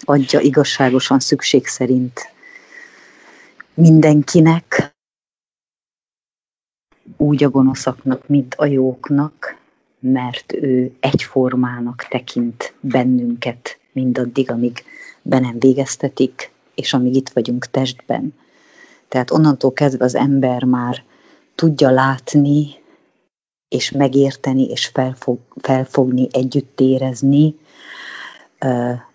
adja 0.00 0.40
igazságosan 0.40 1.20
szükség 1.20 1.66
szerint 1.66 2.32
mindenkinek, 3.74 4.96
úgy 7.16 7.44
a 7.44 7.50
gonoszaknak, 7.50 8.28
mint 8.28 8.54
a 8.54 8.66
jóknak, 8.66 9.56
mert 10.00 10.52
ő 10.52 10.96
egyformának 11.00 12.06
tekint 12.08 12.74
bennünket 12.80 13.78
mindaddig, 13.92 14.50
amíg 14.50 14.84
be 15.22 15.38
nem 15.38 15.58
végeztetik, 15.58 16.50
és 16.74 16.92
amíg 16.92 17.14
itt 17.14 17.28
vagyunk 17.28 17.66
testben. 17.66 18.34
Tehát 19.08 19.30
onnantól 19.30 19.72
kezdve 19.72 20.04
az 20.04 20.14
ember 20.14 20.64
már 20.64 21.02
tudja 21.54 21.90
látni, 21.90 22.66
és 23.68 23.90
megérteni, 23.90 24.64
és 24.64 24.86
felfog, 24.86 25.38
felfogni, 25.60 26.28
együtt 26.32 26.80
érezni 26.80 27.54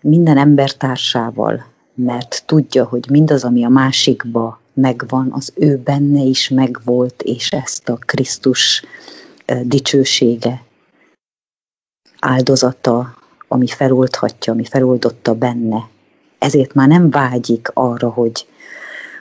minden 0.00 0.38
embertársával, 0.38 1.64
mert 1.94 2.42
tudja, 2.46 2.84
hogy 2.84 3.10
mindaz, 3.10 3.44
ami 3.44 3.64
a 3.64 3.68
másikba 3.68 4.60
megvan, 4.72 5.32
az 5.32 5.52
ő 5.54 5.76
benne 5.76 6.22
is 6.22 6.48
megvolt, 6.48 7.22
és 7.22 7.50
ezt 7.50 7.88
a 7.88 7.96
Krisztus 7.96 8.84
dicsősége, 9.62 10.62
áldozata, 12.18 13.14
ami 13.48 13.66
feloldhatja, 13.66 14.52
ami 14.52 14.64
feloldotta 14.64 15.34
benne. 15.34 15.88
Ezért 16.38 16.74
már 16.74 16.88
nem 16.88 17.10
vágyik 17.10 17.70
arra, 17.74 18.08
hogy, 18.08 18.46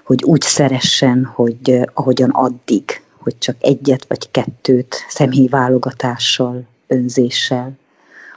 hogy 0.06 0.24
úgy 0.24 0.42
szeressen, 0.42 1.26
hogy 1.26 1.80
ahogyan 1.94 2.30
addig, 2.30 3.02
hogy 3.24 3.38
csak 3.38 3.56
egyet 3.60 4.06
vagy 4.08 4.32
kettőt 4.32 4.96
személyválogatással, 5.08 6.64
önzéssel, 6.88 7.72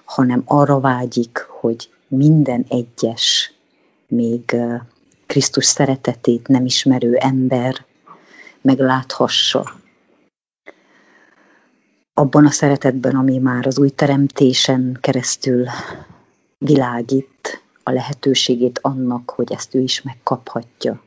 hanem 0.05 0.42
arra 0.44 0.81
vágyik, 0.81 1.38
hogy 1.38 1.90
minden 2.09 2.64
egyes, 2.68 3.53
még 4.09 4.57
Krisztus 5.27 5.64
szeretetét 5.64 6.49
nem 6.49 6.64
ismerő 6.64 7.14
ember 7.14 7.85
megláthassa. 8.61 9.72
Abban 12.14 12.46
a 12.46 12.51
szeretetben, 12.51 13.16
ami 13.16 13.38
már 13.38 13.66
az 13.66 13.79
új 13.79 13.88
teremtésen 13.88 14.99
keresztül 15.01 15.66
világít, 16.59 17.62
a 17.83 17.90
lehetőségét 17.90 18.79
annak, 18.83 19.31
hogy 19.31 19.53
ezt 19.53 19.75
ő 19.75 19.81
is 19.81 20.03
megkaphatja. 20.03 21.06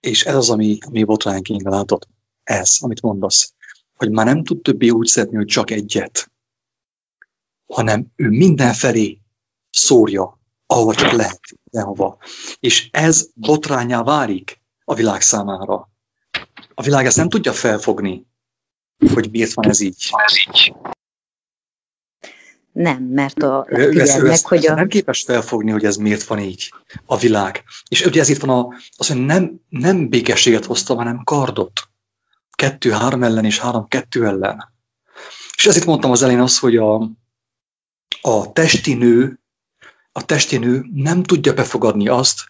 És 0.00 0.24
ez 0.24 0.34
az, 0.34 0.50
ami, 0.50 0.78
ami 0.86 1.04
botránként 1.04 1.62
látott. 1.62 2.08
Ez, 2.42 2.76
amit 2.80 3.02
mondasz. 3.02 3.54
Hogy 3.96 4.10
már 4.10 4.26
nem 4.26 4.44
tud 4.44 4.62
többé 4.62 4.88
úgy 4.88 5.06
szeretni, 5.06 5.36
hogy 5.36 5.46
csak 5.46 5.70
egyet, 5.70 6.30
hanem 7.66 8.06
ő 8.16 8.28
mindenfelé 8.28 9.20
szórja, 9.70 10.40
ahova 10.66 10.94
csak 10.94 11.10
lehet, 11.10 11.40
mindenhova. 11.64 12.18
És 12.60 12.88
ez 12.90 13.28
botrányá 13.34 14.02
válik 14.02 14.60
a 14.84 14.94
világ 14.94 15.20
számára. 15.20 15.90
A 16.74 16.82
világ 16.82 17.06
ezt 17.06 17.16
nem 17.16 17.28
tudja 17.28 17.52
felfogni, 17.52 18.26
hogy 19.14 19.30
miért 19.30 19.52
van 19.52 19.68
ez 19.68 19.80
így. 19.80 20.10
Nem, 22.76 23.02
mert 23.02 23.42
a 23.42 23.66
ő, 23.68 24.00
ezt, 24.00 24.18
ő 24.18 24.30
ezt, 24.30 24.46
hogy 24.46 24.66
a... 24.66 24.74
nem 24.74 24.88
képes 24.88 25.22
felfogni, 25.22 25.70
hogy 25.70 25.84
ez 25.84 25.96
miért 25.96 26.24
van 26.24 26.38
így 26.38 26.72
a 27.06 27.16
világ. 27.16 27.64
És 27.88 28.04
ugye 28.04 28.20
ezért 28.20 28.40
van 28.40 28.58
a, 28.58 28.74
az, 28.96 29.06
hogy 29.06 29.24
nem, 29.24 29.60
nem 29.68 30.08
békességet 30.08 30.64
hoztam, 30.64 30.96
hanem 30.96 31.24
kardot. 31.24 31.88
Kettő-három 32.50 33.22
ellen 33.22 33.44
és 33.44 33.58
három-kettő 33.58 34.26
ellen. 34.26 34.72
És 35.56 35.66
ezért 35.66 35.84
mondtam 35.84 36.10
az 36.10 36.22
elején 36.22 36.40
azt, 36.40 36.58
hogy 36.58 36.76
a, 36.76 36.94
a 38.20 38.52
testi 38.52 38.94
nő, 38.94 39.40
a 40.12 40.24
testi 40.24 40.58
nő 40.58 40.84
nem 40.92 41.22
tudja 41.22 41.54
befogadni 41.54 42.08
azt, 42.08 42.44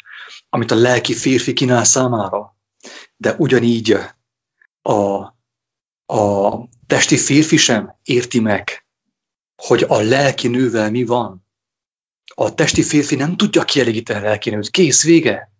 amit 0.48 0.70
a 0.70 0.74
lelki 0.74 1.14
férfi 1.14 1.52
kínál 1.52 1.84
számára. 1.84 2.56
De 3.16 3.34
ugyanígy 3.38 3.96
a, 4.82 4.92
a 6.14 6.54
testi 6.86 7.16
férfi 7.16 7.56
sem 7.56 7.96
érti 8.02 8.40
meg, 8.40 8.85
hogy 9.56 9.84
a 9.88 10.00
lelki 10.00 10.48
nővel 10.48 10.90
mi 10.90 11.04
van. 11.04 11.44
A 12.34 12.54
testi 12.54 12.82
férfi 12.82 13.14
nem 13.14 13.36
tudja 13.36 13.64
kielégíteni 13.64 14.18
a 14.18 14.22
lelki 14.22 14.50
nőt. 14.50 14.70
Kész, 14.70 15.02
vége. 15.02 15.50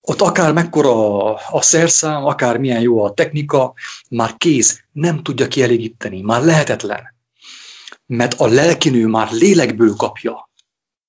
Ott 0.00 0.20
akár 0.20 0.52
mekkora 0.52 1.34
a 1.34 1.62
szerszám, 1.62 2.24
akár 2.24 2.58
milyen 2.58 2.80
jó 2.80 3.04
a 3.04 3.14
technika, 3.14 3.74
már 4.08 4.36
kész, 4.36 4.84
nem 4.92 5.22
tudja 5.22 5.48
kielégíteni, 5.48 6.20
már 6.20 6.42
lehetetlen. 6.42 7.14
Mert 8.06 8.34
a 8.34 8.46
lelkinő 8.46 9.06
már 9.06 9.32
lélekből 9.32 9.94
kapja 9.94 10.50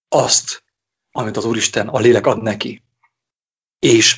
azt, 0.10 0.64
amit 1.12 1.38
az 1.38 1.46
Úristen, 1.46 1.88
a 1.88 2.00
lélek 2.00 2.28
ad 2.28 2.42
neki. 2.42 2.84
És 3.80 4.18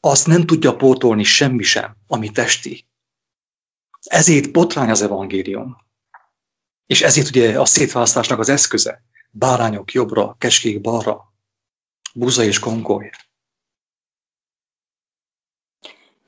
azt 0.00 0.26
nem 0.26 0.46
tudja 0.46 0.76
pótolni 0.76 1.22
semmi 1.22 1.62
sem, 1.62 1.96
ami 2.06 2.30
testi. 2.30 2.86
Ezért 4.00 4.52
botrány 4.52 4.90
az 4.90 5.02
evangélium. 5.02 5.83
És 6.86 7.02
ezért 7.02 7.28
ugye 7.28 7.60
a 7.60 7.64
szétválasztásnak 7.64 8.38
az 8.38 8.48
eszköze. 8.48 9.02
Bárányok 9.30 9.92
jobbra, 9.92 10.36
keskék 10.38 10.80
balra, 10.80 11.32
buza 12.14 12.42
és 12.42 12.58
konkoly. 12.58 13.10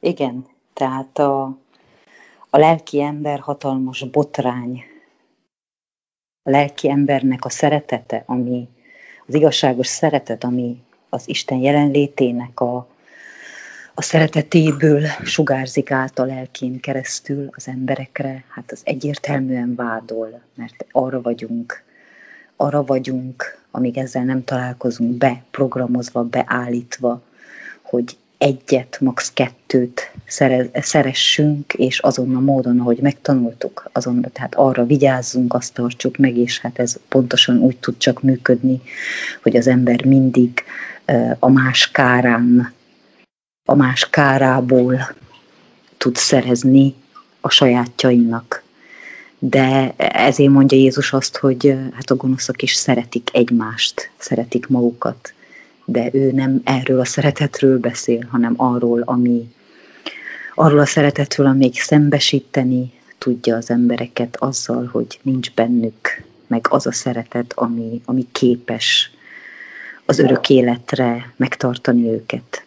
Igen, 0.01 0.47
tehát 0.73 1.19
a, 1.19 1.45
a 2.51 2.59
lelki 2.59 3.01
ember 3.01 3.41
hatalmas 3.41 4.05
botrány. 4.11 4.85
A 6.43 6.51
lelki 6.51 6.91
embernek 6.91 7.45
a 7.45 7.49
szeretete, 7.49 8.23
ami 8.27 8.69
az 9.27 9.35
igazságos 9.35 9.87
szeretet, 9.87 10.45
ami 10.45 10.83
az 11.09 11.29
Isten 11.29 11.59
jelenlétének 11.59 12.61
a, 12.61 12.89
a 13.99 14.03
szeretetéből 14.03 15.07
sugárzik 15.25 15.91
át 15.91 16.19
a 16.19 16.25
lelkén 16.25 16.81
keresztül 16.81 17.49
az 17.51 17.69
emberekre, 17.69 18.45
hát 18.49 18.73
az 18.73 18.81
egyértelműen 18.85 19.75
vádol, 19.75 20.41
mert 20.55 20.87
arra 20.91 21.21
vagyunk, 21.21 21.83
arra 22.57 22.85
vagyunk, 22.85 23.59
amíg 23.71 23.99
ezzel 23.99 24.25
nem 24.25 24.45
találkozunk, 24.45 25.17
beprogramozva, 25.17 26.23
beállítva, 26.23 27.23
hogy 27.83 28.17
egyet, 28.39 28.99
max. 29.01 29.33
kettőt 29.33 30.13
szeressünk, 30.73 31.73
és 31.73 31.99
azon 31.99 32.37
a 32.37 32.41
módon, 32.41 32.81
ahogy 32.81 32.99
megtanultuk, 32.99 33.91
azon, 33.93 34.27
tehát 34.33 34.55
arra 34.55 34.85
vigyázzunk, 34.85 35.55
azt 35.55 35.75
tartsuk 35.75 36.17
meg, 36.17 36.37
és 36.37 36.61
hát 36.61 36.79
ez 36.79 36.97
pontosan 37.09 37.59
úgy 37.59 37.77
tud 37.77 37.97
csak 37.97 38.23
működni, 38.23 38.81
hogy 39.43 39.57
az 39.57 39.67
ember 39.67 40.05
mindig 40.05 40.63
a 41.39 41.49
más 41.49 41.91
kárán, 41.91 42.75
a 43.67 43.75
más 43.75 44.11
kárából 44.11 45.15
tud 45.97 46.17
szerezni 46.17 46.95
a 47.41 47.51
sajátjainak. 47.51 48.63
De 49.39 49.95
ezért 49.97 50.51
mondja 50.51 50.79
Jézus 50.79 51.13
azt, 51.13 51.37
hogy 51.37 51.77
hát 51.93 52.11
a 52.11 52.17
gonoszak 52.17 52.63
is 52.63 52.75
szeretik 52.75 53.29
egymást, 53.33 54.11
szeretik 54.17 54.67
magukat 54.67 55.35
de 55.87 56.09
ő 56.13 56.33
nem 56.33 56.61
erről 56.65 57.01
a 57.01 57.05
szeretetről 57.05 57.79
beszél, 57.79 58.27
hanem 58.31 58.55
arról, 58.57 59.01
ami 59.01 59.55
arról 60.55 60.79
a 60.79 60.87
szeretetről, 60.87 61.47
amíg 61.47 61.81
szembesíteni 61.81 62.93
tudja 63.19 63.57
az 63.57 63.71
embereket 63.71 64.37
azzal, 64.37 64.89
hogy 64.93 65.19
nincs 65.23 65.55
bennük 65.55 66.23
meg 66.47 66.67
az 66.71 66.87
a 66.87 66.93
szeretet, 66.93 67.53
ami, 67.53 68.01
ami 68.05 68.27
képes 68.33 69.11
az 70.05 70.19
örök 70.19 70.51
életre 70.51 71.33
megtartani 71.37 72.09
őket. 72.09 72.66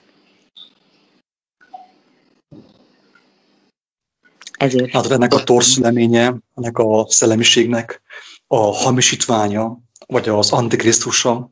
Ezért... 4.60 4.92
Hát 4.92 5.12
ennek 5.12 5.34
a 5.34 5.44
torszüleménye, 5.44 6.36
ennek 6.56 6.78
a 6.78 7.06
szellemiségnek 7.10 8.02
a 8.48 8.58
hamisítványa, 8.58 9.80
vagy 10.08 10.30
az 10.30 10.52
antikrisztusa, 10.52 11.52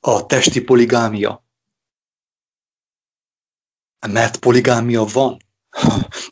a 0.00 0.26
testi 0.26 0.60
poligámia. 0.62 1.44
Mert 4.08 4.36
poligámia 4.36 5.04
van 5.04 5.36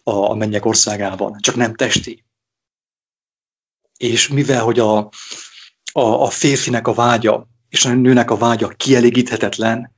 a 0.03 0.35
mennyek 0.35 0.65
országában, 0.65 1.37
csak 1.41 1.55
nem 1.55 1.75
testi. 1.75 2.25
És 3.97 4.29
mivel, 4.29 4.63
hogy 4.63 4.79
a, 4.79 4.99
a, 5.93 6.01
a 6.01 6.31
férfinek 6.31 6.89
a 6.89 6.95
vágya 6.95 7.49
és 7.69 7.85
a 7.85 7.95
nőnek 7.95 8.31
a 8.31 8.37
vágya 8.37 8.69
kielégíthetetlen, 8.69 9.95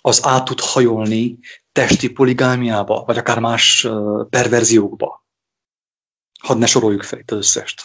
az 0.00 0.26
át 0.26 0.44
tud 0.44 0.60
hajolni 0.60 1.38
testi 1.72 2.10
poligámiába, 2.10 3.04
vagy 3.04 3.18
akár 3.18 3.38
más 3.38 3.86
perverziókba. 4.30 5.21
Hadd 6.42 6.58
ne 6.58 6.66
soroljuk 6.66 7.02
fel 7.02 7.18
itt 7.18 7.30
az 7.30 7.38
összest. 7.38 7.82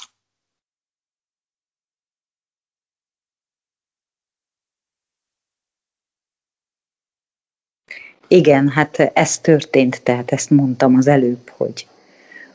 Igen, 8.28 8.70
hát 8.70 9.00
ez 9.00 9.40
történt, 9.40 10.04
tehát 10.04 10.32
ezt 10.32 10.50
mondtam 10.50 10.96
az 10.96 11.08
előbb, 11.08 11.50
hogy 11.50 11.88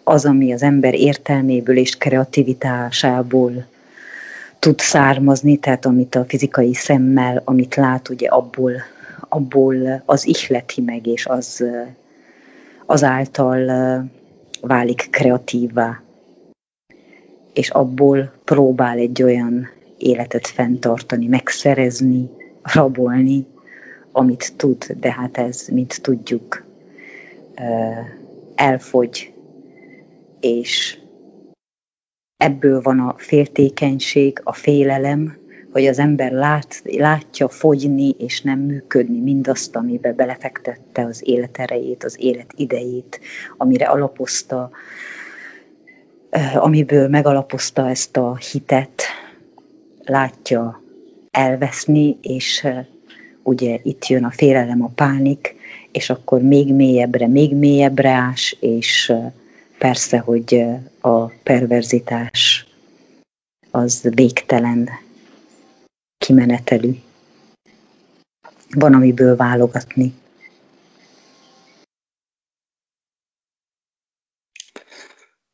az, 0.03 0.25
ami 0.25 0.53
az 0.53 0.63
ember 0.63 0.95
értelméből 0.95 1.77
és 1.77 1.97
kreativitásából 1.97 3.67
tud 4.59 4.79
származni, 4.79 5.57
tehát 5.57 5.85
amit 5.85 6.15
a 6.15 6.25
fizikai 6.25 6.75
szemmel, 6.75 7.43
amit 7.45 7.75
lát, 7.75 8.09
ugye 8.09 8.29
abból, 8.29 8.73
abból 9.29 10.03
az 10.05 10.27
ihleti 10.27 10.81
meg, 10.81 11.07
és 11.07 11.27
az 11.27 11.65
azáltal 12.87 13.71
válik 14.63 15.09
kreatívá. 15.11 16.03
És 17.53 17.71
abból 17.71 18.33
próbál 18.45 18.99
egy 18.99 19.23
olyan 19.23 19.69
életet 19.99 20.47
fenntartani, 20.47 21.27
megszerezni, 21.27 22.31
rabolni, 22.63 23.47
amit 24.13 24.53
tud, 24.57 24.87
de 25.01 25.13
hát 25.13 25.39
ez, 25.39 25.69
mint 25.69 26.03
tudjuk, 26.03 26.65
elfogy, 28.55 29.33
és 30.41 30.99
ebből 32.37 32.81
van 32.81 33.01
a 33.01 33.15
féltékenység, 33.17 34.41
a 34.45 34.53
félelem, 34.53 35.37
hogy 35.73 35.87
az 35.87 35.99
ember 35.99 36.33
lát, 36.33 36.83
látja 36.85 37.49
fogyni 37.49 38.15
és 38.19 38.41
nem 38.41 38.59
működni 38.59 39.19
mindazt, 39.19 39.77
amibe 39.77 40.13
belefektette 40.13 41.05
az 41.05 41.21
életerejét, 41.25 42.05
az 42.05 42.17
élet 42.21 42.53
idejét, 42.57 43.21
amire 43.57 43.87
alapozta, 43.87 44.71
amiből 46.55 47.09
megalapozta 47.09 47.89
ezt 47.89 48.17
a 48.17 48.37
hitet, 48.37 49.03
látja 50.05 50.83
elveszni, 51.31 52.19
és 52.23 52.67
ugye 53.43 53.79
itt 53.83 54.07
jön 54.07 54.25
a 54.25 54.31
félelem, 54.31 54.83
a 54.83 54.91
pánik, 54.95 55.55
és 55.93 56.11
akkor 56.11 56.41
még 56.43 56.75
mélyebbre, 56.75 57.27
még 57.27 57.55
mélyebbre 57.55 58.11
ás, 58.11 58.57
és 58.61 59.13
persze, 59.79 60.19
hogy 60.19 60.65
a 61.01 61.27
perverzitás 61.27 62.67
az 63.71 64.09
végtelen 64.15 64.89
kimenetelű. 66.23 66.95
Van, 68.71 68.95
amiből 68.95 69.37
válogatni. 69.37 70.15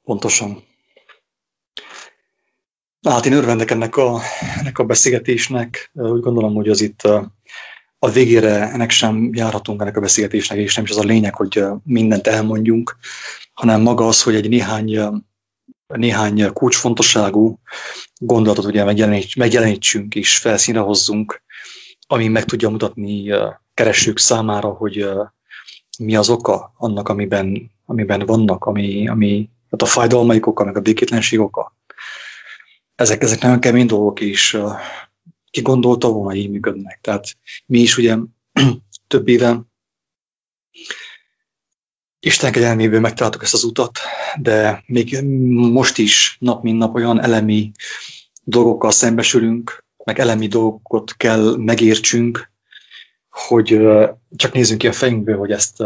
Pontosan. 0.02 0.62
Hát 3.09 3.26
én 3.26 3.33
örvendek 3.33 3.70
ennek 3.70 3.96
a, 3.96 4.20
ennek 4.59 4.78
a 4.78 4.85
beszélgetésnek. 4.85 5.90
Úgy 5.92 6.20
gondolom, 6.20 6.54
hogy 6.54 6.68
az 6.68 6.81
itt 6.81 7.02
a 7.98 8.11
végére 8.11 8.72
ennek 8.72 8.90
sem 8.90 9.31
járhatunk 9.35 9.81
ennek 9.81 9.96
a 9.96 10.00
beszélgetésnek, 10.00 10.59
és 10.59 10.74
nem 10.74 10.85
is 10.85 10.90
az 10.90 10.96
a 10.96 11.04
lényeg, 11.04 11.35
hogy 11.35 11.64
mindent 11.85 12.26
elmondjunk, 12.26 12.96
hanem 13.52 13.81
maga 13.81 14.07
az, 14.07 14.22
hogy 14.22 14.35
egy 14.35 14.48
néhány, 14.48 14.98
néhány 15.96 16.53
kulcsfontosságú 16.53 17.59
gondolatot 18.18 18.64
ugye 18.64 18.85
megjelenítsünk 19.37 20.14
és 20.14 20.37
felszínre 20.37 20.81
hozzunk, 20.81 21.42
ami 22.07 22.29
meg 22.29 22.44
tudja 22.44 22.68
mutatni 22.68 23.31
keresők 23.74 24.18
számára, 24.18 24.68
hogy 24.68 25.09
mi 25.98 26.16
az 26.16 26.29
oka 26.29 26.72
annak, 26.77 27.09
amiben, 27.09 27.70
amiben 27.87 28.27
vannak, 28.27 28.64
ami, 28.64 29.09
ami 29.09 29.48
hát 29.70 29.83
a 29.83 29.87
fájdalmaik 29.87 30.46
oka, 30.46 30.64
meg 30.64 30.77
a 30.77 30.81
békétlenség 30.81 31.40
oka. 31.40 31.77
Ezek, 32.94 33.22
ezek 33.22 33.42
nagyon 33.42 33.61
kemény 33.61 33.87
dolgok, 33.87 34.20
és 34.20 34.59
ki 35.51 35.61
gondolta 35.61 36.09
volna, 36.09 36.35
így 36.35 36.51
működnek. 36.51 37.01
Tehát 37.03 37.37
mi 37.66 37.79
is 37.79 37.96
ugye 37.96 38.16
több 39.07 39.29
éve 39.29 39.61
Isten 42.20 42.52
kegyelméből 42.52 43.00
megtaláltuk 43.00 43.42
ezt 43.42 43.54
az 43.54 43.64
utat, 43.64 43.98
de 44.40 44.83
még 44.87 45.20
most 45.50 45.98
is 45.98 46.37
nap 46.40 46.62
mint 46.62 46.78
nap 46.78 46.94
olyan 46.94 47.20
elemi 47.20 47.72
dolgokkal 48.42 48.90
szembesülünk, 48.90 49.85
meg 50.04 50.18
elemi 50.18 50.46
dolgokat 50.46 51.12
kell 51.16 51.57
megértsünk, 51.57 52.50
hogy 53.28 53.81
csak 54.37 54.52
nézzünk 54.52 54.81
ki 54.81 54.87
a 54.87 54.92
fejünkből, 54.92 55.37
hogy 55.38 55.50
ezt, 55.50 55.83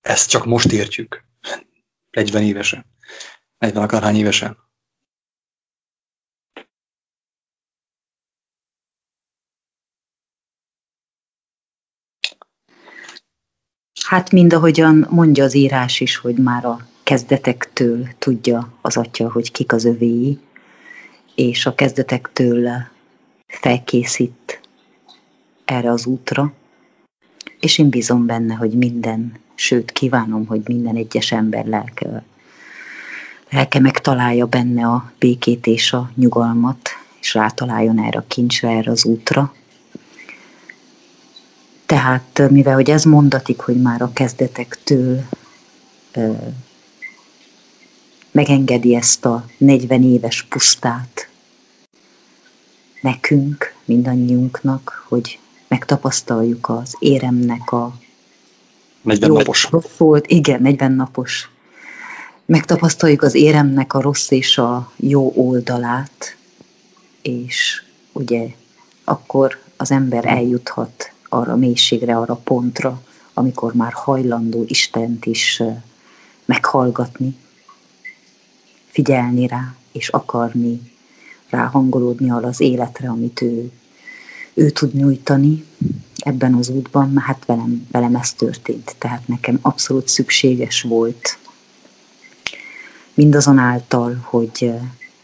ezt 0.00 0.30
csak 0.30 0.44
most 0.44 0.72
értjük. 0.72 1.24
40 2.10 2.42
évesen, 2.42 2.86
40 3.58 3.82
akárhány 3.82 4.16
évesen. 4.16 4.69
Hát 14.10 14.32
mind 14.32 14.52
ahogyan 14.52 15.06
mondja 15.10 15.44
az 15.44 15.54
írás 15.54 16.00
is, 16.00 16.16
hogy 16.16 16.34
már 16.34 16.64
a 16.64 16.86
kezdetektől 17.02 18.08
tudja 18.18 18.72
az 18.80 18.96
atya, 18.96 19.30
hogy 19.30 19.52
kik 19.52 19.72
az 19.72 19.84
övéi, 19.84 20.38
és 21.34 21.66
a 21.66 21.74
kezdetektől 21.74 22.70
felkészít 23.46 24.60
erre 25.64 25.90
az 25.90 26.06
útra, 26.06 26.52
és 27.60 27.78
én 27.78 27.88
bízom 27.88 28.26
benne, 28.26 28.54
hogy 28.54 28.72
minden, 28.72 29.32
sőt 29.54 29.92
kívánom, 29.92 30.46
hogy 30.46 30.60
minden 30.64 30.96
egyes 30.96 31.32
ember 31.32 31.66
lelke, 31.66 32.24
lelke 33.50 33.80
megtalálja 33.80 34.46
benne 34.46 34.86
a 34.86 35.12
békét 35.18 35.66
és 35.66 35.92
a 35.92 36.10
nyugalmat, 36.14 36.88
és 37.20 37.34
rátaláljon 37.34 37.98
erre 37.98 38.18
a 38.18 38.24
kincsre, 38.28 38.68
erre 38.68 38.90
az 38.90 39.04
útra, 39.04 39.54
tehát 41.90 42.50
mivel 42.50 42.74
hogy 42.74 42.90
ez 42.90 43.04
mondatik, 43.04 43.60
hogy 43.60 43.82
már 43.82 44.02
a 44.02 44.12
kezdetektől 44.12 45.22
ö, 46.12 46.32
megengedi 48.30 48.94
ezt 48.94 49.24
a 49.24 49.44
40 49.58 50.02
éves 50.02 50.42
pusztát 50.42 51.28
nekünk, 53.00 53.74
mindannyiunknak, 53.84 55.04
hogy 55.08 55.38
megtapasztaljuk 55.68 56.68
az 56.68 56.96
éremnek 56.98 57.72
a 57.72 57.94
40 59.02 59.30
jó, 59.30 59.36
napos. 59.36 59.68
Rossz 59.70 59.96
volt, 59.96 60.26
igen, 60.26 60.62
40 60.62 60.92
napos. 60.92 61.50
Megtapasztaljuk 62.44 63.22
az 63.22 63.34
éremnek 63.34 63.94
a 63.94 64.00
rossz 64.00 64.30
és 64.30 64.58
a 64.58 64.92
jó 64.96 65.32
oldalát, 65.34 66.36
és 67.22 67.82
ugye 68.12 68.46
akkor 69.04 69.58
az 69.76 69.90
ember 69.90 70.26
eljuthat 70.26 71.12
arra 71.32 71.56
mélységre, 71.56 72.16
arra 72.16 72.34
pontra, 72.34 73.02
amikor 73.34 73.74
már 73.74 73.92
hajlandó 73.92 74.64
Istent 74.68 75.26
is 75.26 75.62
meghallgatni, 76.44 77.36
figyelni 78.86 79.46
rá, 79.46 79.74
és 79.92 80.08
akarni 80.08 80.92
ráhangolódni 81.48 82.30
arra 82.30 82.48
az 82.48 82.60
életre, 82.60 83.08
amit 83.08 83.40
ő, 83.40 83.70
ő 84.54 84.70
tud 84.70 84.94
nyújtani 84.94 85.64
ebben 86.16 86.54
az 86.54 86.68
útban, 86.68 87.10
mert 87.10 87.26
hát 87.26 87.44
velem, 87.46 87.86
velem 87.90 88.14
ez 88.14 88.32
történt. 88.32 88.94
Tehát 88.98 89.28
nekem 89.28 89.58
abszolút 89.60 90.08
szükséges 90.08 90.82
volt 90.82 91.38
mindazonáltal, 93.14 94.18
hogy 94.22 94.72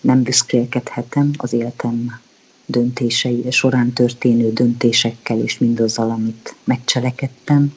nem 0.00 0.22
büszkélkedhetem 0.22 1.30
az 1.36 1.52
életem 1.52 2.20
döntései, 2.66 3.50
során 3.50 3.92
történő 3.92 4.52
döntésekkel 4.52 5.38
és 5.38 5.58
mindazzal, 5.58 6.10
amit 6.10 6.54
megcselekedtem, 6.64 7.72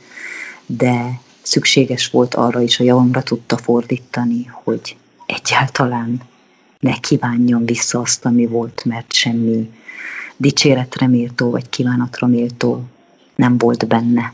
de 0.65 1.19
szükséges 1.41 2.09
volt 2.09 2.35
arra 2.35 2.61
is, 2.61 2.79
a 2.79 2.83
javamra 2.83 3.23
tudta 3.23 3.57
fordítani, 3.57 4.45
hogy 4.45 4.95
egyáltalán 5.25 6.21
ne 6.79 6.99
kívánjam 6.99 7.65
vissza 7.65 7.99
azt, 7.99 8.25
ami 8.25 8.45
volt, 8.45 8.85
mert 8.85 9.13
semmi 9.13 9.69
dicséretre 10.37 11.07
méltó 11.07 11.49
vagy 11.49 11.69
kívánatra 11.69 12.27
méltó 12.27 12.83
nem 13.35 13.57
volt 13.57 13.87
benne. 13.87 14.33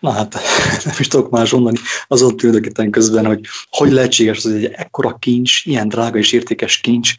Na 0.00 0.10
hát, 0.10 0.34
nem 0.84 0.94
is 0.98 1.08
tudok 1.08 1.30
más 1.30 1.50
mondani. 1.50 1.78
Azon 2.06 2.36
tűnögetem 2.36 2.90
közben, 2.90 3.26
hogy 3.26 3.46
hogy 3.70 3.90
lehetséges 3.90 4.42
hogy 4.42 4.52
egy 4.52 4.72
ekkora 4.72 5.16
kincs, 5.18 5.66
ilyen 5.66 5.88
drága 5.88 6.18
és 6.18 6.32
értékes 6.32 6.80
kincs, 6.80 7.14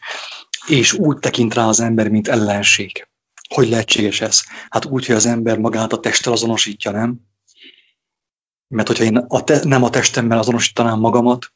és 0.68 0.94
úgy 0.94 1.18
tekint 1.18 1.54
rá 1.54 1.68
az 1.68 1.80
ember, 1.80 2.10
mint 2.10 2.28
ellenség. 2.28 3.08
Hogy 3.54 3.70
lehetséges 3.70 4.22
ez? 4.22 4.44
Hát 4.70 4.86
úgy, 4.86 5.06
hogy 5.06 5.15
az 5.15 5.26
ember 5.26 5.58
magát 5.58 5.94
a 5.94 6.00
testtel 6.00 6.34
azonosítja, 6.34 6.92
nem? 6.92 7.20
Mert 8.68 8.88
hogyha 8.88 9.04
én 9.04 9.18
a 9.18 9.44
te, 9.44 9.60
nem 9.63 9.84
a 9.84 9.89
testemmel 9.89 10.38
azonosítanám 10.38 11.00
magamat, 11.00 11.54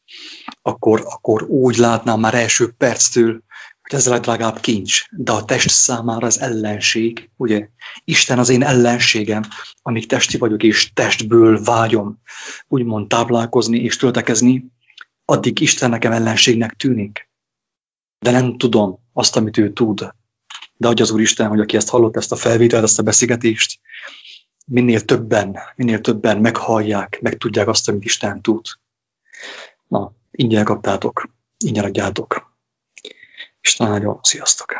akkor, 0.62 1.04
akkor 1.06 1.44
úgy 1.44 1.78
látnám 1.78 2.20
már 2.20 2.34
első 2.34 2.72
perctől, 2.78 3.44
ez 3.94 4.08
a 4.08 4.10
legdrágább 4.10 4.60
kincs, 4.60 5.04
de 5.12 5.32
a 5.32 5.46
test 5.46 5.70
számára 5.70 6.28
az 6.28 6.40
ellenség, 6.40 7.30
ugye? 7.38 7.68
Isten 8.04 8.40
az 8.40 8.50
én 8.50 8.64
ellenségem, 8.64 9.44
amíg 9.82 10.08
testi 10.08 10.38
vagyok, 10.38 10.64
és 10.64 10.94
testből 10.94 11.64
vágyom 11.64 12.22
úgymond 12.68 13.08
táplálkozni 13.08 13.80
és 13.80 13.96
töltekezni, 13.96 14.66
addig 15.26 15.60
Isten 15.60 15.90
nekem 15.90 16.12
ellenségnek 16.12 16.74
tűnik. 16.74 17.30
De 18.20 18.32
nem 18.32 18.58
tudom 18.58 19.00
azt, 19.14 19.36
amit 19.36 19.58
ő 19.58 19.74
tud. 19.74 20.14
De 20.78 20.88
adja 20.88 21.04
az 21.04 21.12
Úristen, 21.12 21.48
hogy 21.48 21.60
aki 21.60 21.76
ezt 21.76 21.90
hallott, 21.90 22.16
ezt 22.16 22.32
a 22.32 22.36
felvételt, 22.36 22.84
ezt 22.84 23.00
a 23.00 23.04
beszélgetést, 23.04 23.80
minél 24.66 25.02
többen, 25.02 25.58
minél 25.76 26.02
többen 26.02 26.38
meghallják, 26.38 27.20
meg 27.22 27.38
tudják 27.38 27.68
azt, 27.68 27.90
amit 27.90 28.06
Isten 28.06 28.42
tud. 28.42 28.66
Na, 29.88 30.14
ingyen 30.32 30.64
kaptátok, 30.64 31.30
ingyen 31.58 31.84
adjátok. 31.84 32.53
Isten 33.64 33.88
áldjon, 33.88 34.20
sziasztok! 34.22 34.74